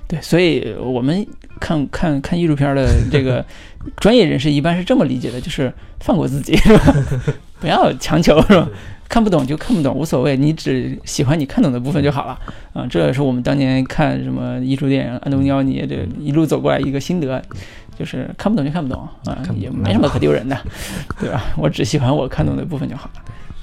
[0.07, 1.25] 对，所以我们
[1.59, 3.45] 看看看艺术片的这个
[3.97, 6.95] 专业人士一般是这么理解的，就是放过自己，是吧？
[7.59, 8.69] 不要强求，是吧？
[9.09, 12.39] 看不懂就看不懂，无所谓，你只喜欢你看懂的部分就好了。
[12.73, 17.41] 啊，这也是我们当年看什么艺术电影安东尼奥尼这一路走过来一个心得，
[17.97, 20.55] 就是看不懂就看不懂啊也没什么可丢人的，
[21.19, 21.43] 对吧？
[21.57, 23.21] 我只喜欢我看懂的部分就好了。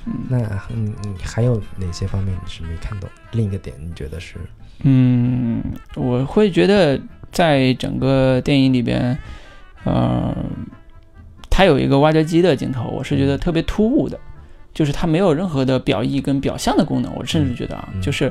[0.09, 0.39] 嗯那
[0.71, 3.09] 嗯，你还有哪些方面你是没看懂？
[3.33, 4.35] 另一个点你觉得是？
[4.83, 5.63] 嗯，
[5.95, 7.01] 我会觉得
[7.33, 9.17] 在整个电影里边，
[9.85, 10.33] 呃，
[11.51, 14.17] 它有一个挖掘机的镜头，我是觉得特别突兀的，
[14.77, 17.11] 就是它没有任何的表意跟表象的功能。
[17.17, 18.31] 我甚至觉得啊，嗯就是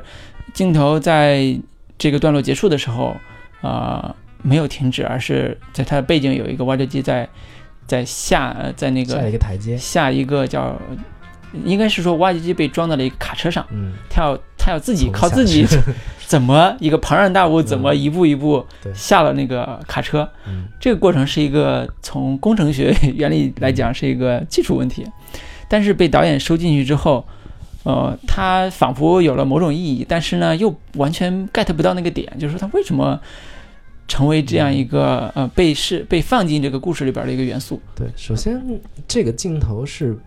[0.53, 1.59] 镜头在
[1.97, 3.17] 这个段落结束的时候，
[3.61, 7.27] 啊、没有停止，而是在它的背景有一个挖掘机在
[7.87, 9.75] 在下，呃在那个下一个个台阶。
[9.75, 10.79] 下一个叫，
[11.63, 13.65] 应该是说挖掘机被装到了一个卡车上。
[13.71, 15.65] 嗯，他要他要自己靠自己
[16.27, 25.05] 怎么一个庞然大物怎么一步一步下了那个卡车，嗯这个过程是一个从工程学 原理来讲是一个技术问题，
[25.67, 27.25] 但是被导演收进去之后，
[27.83, 33.19] 呃，他仿佛有了某种意义，但是呢又完全 get 不到那个点，就是说他为什么
[34.07, 37.81] 成为这样一个呃被是被放进这个故事里边的一个元素。
[37.95, 38.61] 对，首先
[39.07, 40.17] 这个镜头是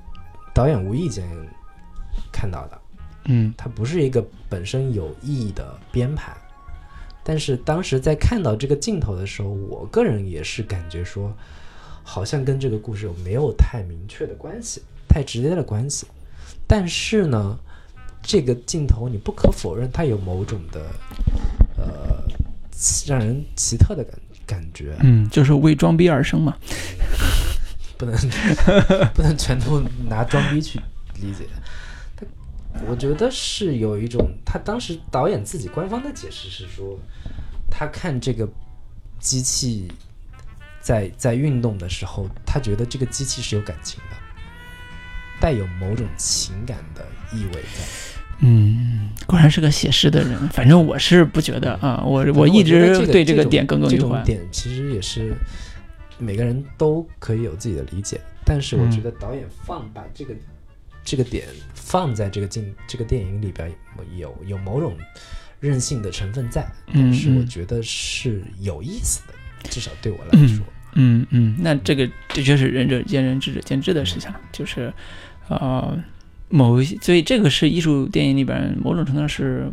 [0.55, 1.25] 导演无意间
[2.33, 2.79] 看到的，
[3.27, 6.33] 嗯它不是一个本身有意义的编排。
[7.23, 11.31] 但是当时在看到这个镜头的时候，我个人也是感觉说，
[12.03, 14.83] 好像跟这个故事有没有太明确的关系，
[15.19, 16.07] 太直接的关系。
[16.65, 17.59] 但是呢，
[18.23, 20.81] 这个镜头你不可否认它有某种的
[21.77, 22.23] 呃
[23.05, 26.57] 让人奇特的感感觉，嗯，就是为装逼而生嘛。
[27.99, 28.15] 不能
[29.13, 30.79] 不能全都拿装逼去
[31.17, 31.49] 理解。
[32.17, 32.25] 他
[32.87, 36.97] 我觉得是有一种，他当时导演自己官方的解释是说，
[37.69, 38.49] 他看这个
[39.19, 39.91] 机器
[40.81, 44.17] 在在运动的时候，他觉得这个机器是有感情的，
[45.41, 47.85] 带有某种情感的意味在。
[48.41, 50.49] 嗯，果然是个写诗的人。
[50.51, 53.99] 反正我是不觉得啊，我我一直对这个点耿耿于怀。
[53.99, 55.35] 这种点其实也是
[56.19, 60.33] 每个人都可以有自己的理解，但是我嗯觉得导演放把这个、
[61.05, 63.73] 这个点放在这个镜这个电影里边
[64.17, 64.97] 有有某种
[65.59, 66.63] 任性的成分在，
[66.93, 69.35] 嗯但是我嗯觉得是有意思的，
[69.69, 70.65] 至少对我来说。
[70.95, 74.93] 嗯嗯，那这个的确是仁者见仁，智者见智的事情，就是
[75.49, 75.97] 呃，
[76.49, 79.71] 某一些，所以这个是艺术电影里边某种程度上是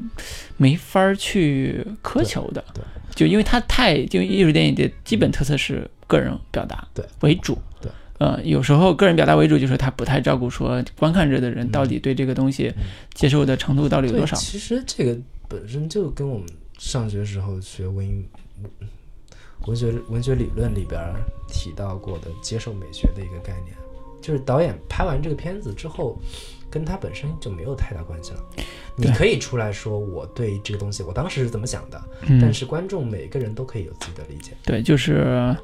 [0.57, 2.81] 没法儿去苛求的，对。
[2.81, 7.05] 对就因为它太，就艺术电影的基本特色是个人表达对。
[7.21, 12.83] 为主，对，呃，有时候个人表达为主，就是他不太照顾说观看者的人到底对这个东西嗯。
[13.13, 15.17] 接受的程度到底有，多少，其实这个
[15.47, 16.45] 本身就跟我们
[16.77, 18.25] 上学时候学文艺
[19.65, 21.01] 文学文学理论里边
[21.47, 23.73] 提到过的接受美学的一个概念，
[24.25, 26.17] 就是导演拍完这个片子之后，
[26.67, 28.39] 跟他本身就没有太大关系了。
[28.95, 34.53] 你可以出来说我对这个东西我当时是怎么想的，嗯，但是观众每个人都可以有自己的理解。
[34.63, 35.55] 对，就是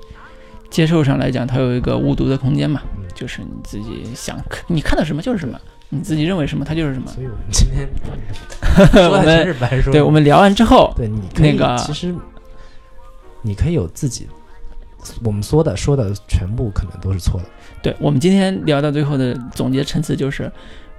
[0.69, 5.59] 接受上来讲，它有一个误读的空间嘛，嗯就是你自己想，你看到什么就是什么，
[5.89, 7.07] 你自己认为什么它就是什么。
[7.09, 7.89] 所以我们今天
[8.93, 9.91] 说我们是白说。
[9.91, 12.13] 对我们聊完之后，对，你那个其实
[13.41, 14.27] 你可以有自己，
[15.23, 17.45] 我们说的说的全部可能都是错的。
[17.81, 20.51] 对我们今天聊到最后的总结陈词就是，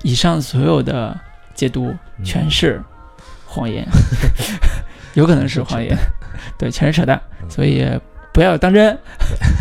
[0.03, 1.19] 以上所有的
[1.55, 2.25] 解读嗯。
[2.25, 2.83] 全是
[3.47, 3.87] 谎言，
[5.15, 5.97] 有可能是谎言，
[6.59, 7.51] 对，全是扯淡，嗯。
[7.51, 7.87] 所以
[8.33, 8.99] 不要当真，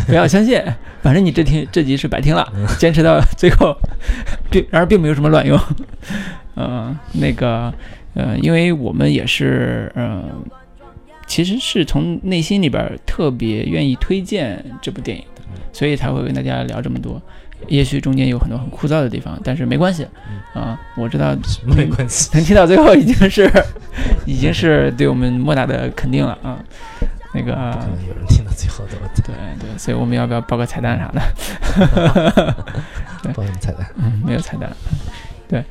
[0.06, 0.60] 不要相信，
[1.02, 3.76] 反正你这听这集是白听了，嗯坚持到最后，
[4.50, 5.60] 并然而并没有什么卵用，
[6.56, 7.72] 嗯、 那个，
[8.14, 10.24] 呃，因为我们也是，嗯、
[11.32, 15.40] 其实是从内心里边儿特别愿意推荐这部电影的，
[15.72, 17.18] 所以才会跟大家聊这么多。
[17.68, 20.06] 也许中间有很多很枯燥的地方，但是没关系
[20.52, 21.34] 啊、我知道
[21.74, 22.28] 没关系。
[22.36, 23.50] 能听到最后已经是
[24.26, 26.62] 已经是对我们莫大的肯定了啊。
[27.32, 27.52] 那个
[28.06, 32.54] 有人听到最后的，我对对，所以我们要不要报个彩蛋啥的？
[33.32, 33.86] 报什么彩蛋？
[33.96, 34.70] 嗯，没有彩蛋。
[35.48, 35.64] 对，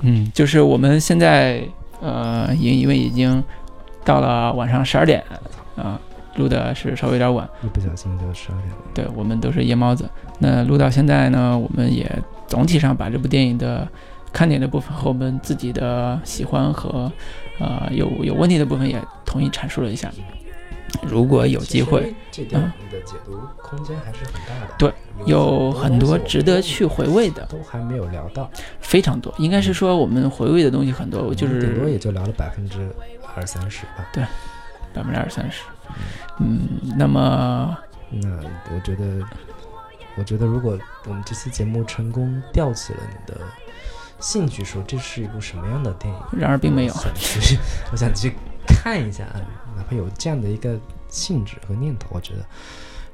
[0.00, 1.62] 嗯，就是我们现在
[2.00, 3.40] 呃，因因为已经
[4.04, 5.22] 到了晚上十二点
[5.76, 5.98] 啊、
[6.36, 8.76] 录的是稍微有点晚，一不小心就十二点了。
[8.94, 10.08] 对我们都是夜猫子。
[10.38, 12.10] 那录到现在呢，我们也
[12.46, 13.86] 总体上把这部电影的
[14.32, 17.10] 看点的部分和我们自己的喜欢和
[17.58, 20.10] 呃有有问题的部分也统一阐述了一下。
[21.02, 24.74] 如果有机会，其实这电影的解读空间还是很大的。
[24.76, 24.92] 对，
[25.24, 28.50] 有很多值得去回味的，都还没有聊到，
[28.80, 29.32] 非常多。
[29.38, 32.90] 应该是说我们回味的东西很多，就是顶多是也就聊了百分之
[33.34, 34.06] 二三十吧。
[34.12, 34.24] 对
[34.94, 35.62] 百分之二三十。
[36.38, 37.76] 嗯，那么
[38.10, 38.28] 那
[38.74, 39.26] 我觉得，
[40.16, 43.40] 我觉得如果我们这期节目成功吊起了你的
[44.20, 46.98] 兴趣，说这是一部什么样的电影，然而并没有我。
[46.98, 47.58] 想去，
[47.90, 48.34] 我想去
[48.66, 49.24] 看一下，
[49.76, 50.78] 哪怕有这样的一个
[51.08, 52.44] 性质和念头，我觉得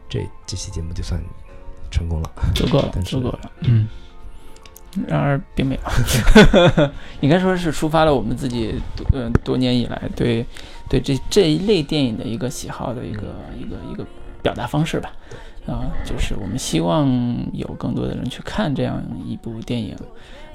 [0.09, 1.21] 这这期节目就算
[1.91, 2.31] 成功了。
[2.55, 3.53] 足够了， 足够了。
[3.61, 3.89] 嗯，
[5.07, 6.90] 然而并没有，
[7.20, 10.44] 应该说是抒发了我们自己多呃多年以来对
[10.88, 13.22] 对这这一类电影的一个喜好的一个
[13.59, 14.07] 一个一个
[14.42, 15.12] 表达方式吧。
[15.66, 17.07] 啊，就是我们希望
[17.53, 19.94] 有更多的人去看这样一部电影，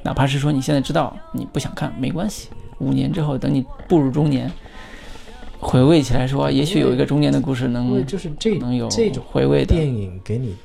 [0.02, 4.52] 哪怕是说你现在知道你不想看没关系，五年之后等你步入中年，
[5.60, 9.76] 回味起来说，也许有一个中年的故事能就是这能有这种回味的。
[9.76, 10.56] 电影给你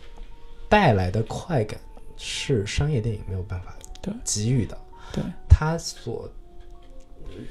[0.67, 1.79] 带来的快感，
[2.19, 3.77] 是商业电影没有办法
[4.25, 4.79] 给予的。
[5.13, 6.31] 对，它所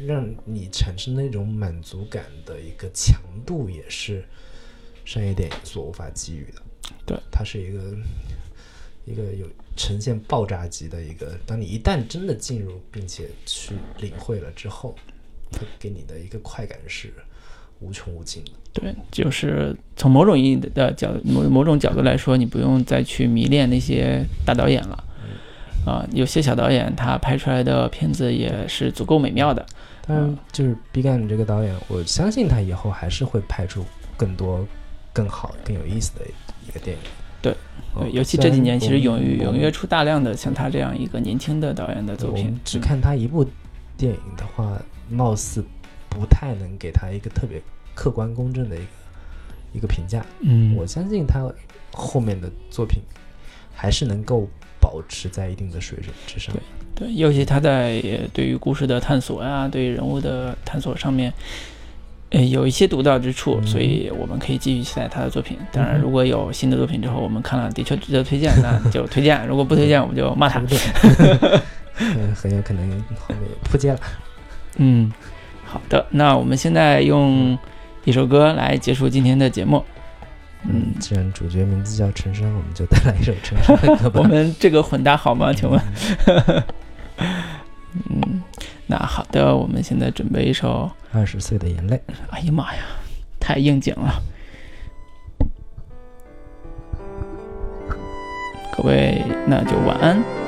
[0.06, 4.24] 让你产生那种满足感的一个强度，也是
[5.06, 6.62] 商业电影所无法给予的。
[7.06, 7.98] 对，它是一个
[9.06, 14.96] 一个有呈现爆炸级的一个，当你一旦真的进入并且去领会了之后，
[15.52, 17.14] 它给你的一个快感是
[17.80, 18.52] 无穷无尽的。
[18.74, 25.04] 对，就是从某种意义的角某某种角度来说，你不用再去迷恋那些大导演了。
[25.86, 29.66] 啊、有些小导演他拍出来的片子也是足够美妙的。
[30.06, 33.86] 当然，就是毕赣这个导演，我相信他以后还是会拍出
[34.18, 34.68] 更多、
[35.14, 36.26] 更好、更有意思的
[36.68, 37.04] 一个电影。
[37.42, 37.54] 对
[37.94, 42.60] 哦对，尤其这几年，其实踊跃踊跃出大量的像他这样一个年轻的导演的作品。
[42.66, 43.46] 只看他一部
[43.96, 44.78] 电影的话，
[45.10, 45.64] 貌似
[46.10, 47.62] 不太能给他一个特别
[47.94, 48.86] 客观公正的一个
[49.74, 50.26] 一个评价。
[50.42, 51.48] 嗯，我相信他
[51.94, 53.02] 后面的作品
[53.74, 54.48] 还是能够
[54.80, 56.56] 保持在一定的水准之上。
[56.96, 61.34] 对，对尤其他在呃对于故事的探索呀，对于人物的探索上面，
[62.30, 65.58] 呃，有一些独到之处，嗯所以我们可以继续期待他的作品。
[65.72, 70.62] 当然，如果有新的作品之后，我们看了的确值得推荐， 那就推荐；如果不推荐，我们就骂他？
[72.00, 74.00] 嗯，很有可能后面扑街了。
[74.78, 75.12] 嗯，
[75.68, 77.58] 好的，那我们现在用
[78.06, 79.84] 一首歌来结束今天的节目。
[80.64, 84.20] 嗯，既然主角名字叫陈升，我们就带来一首陈升的歌吧。
[84.24, 85.54] 我们这个混搭好吗？
[85.54, 85.80] 请问？
[88.10, 88.42] 嗯，
[88.88, 90.90] 那好的，我们现在准备一首。
[91.12, 92.02] 二十岁的眼泪。
[92.32, 92.82] 哎呀妈呀，
[93.40, 94.22] 太应景了！
[98.76, 100.47] 各位，那就晚安。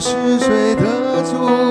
[0.00, 1.67] 是谁的错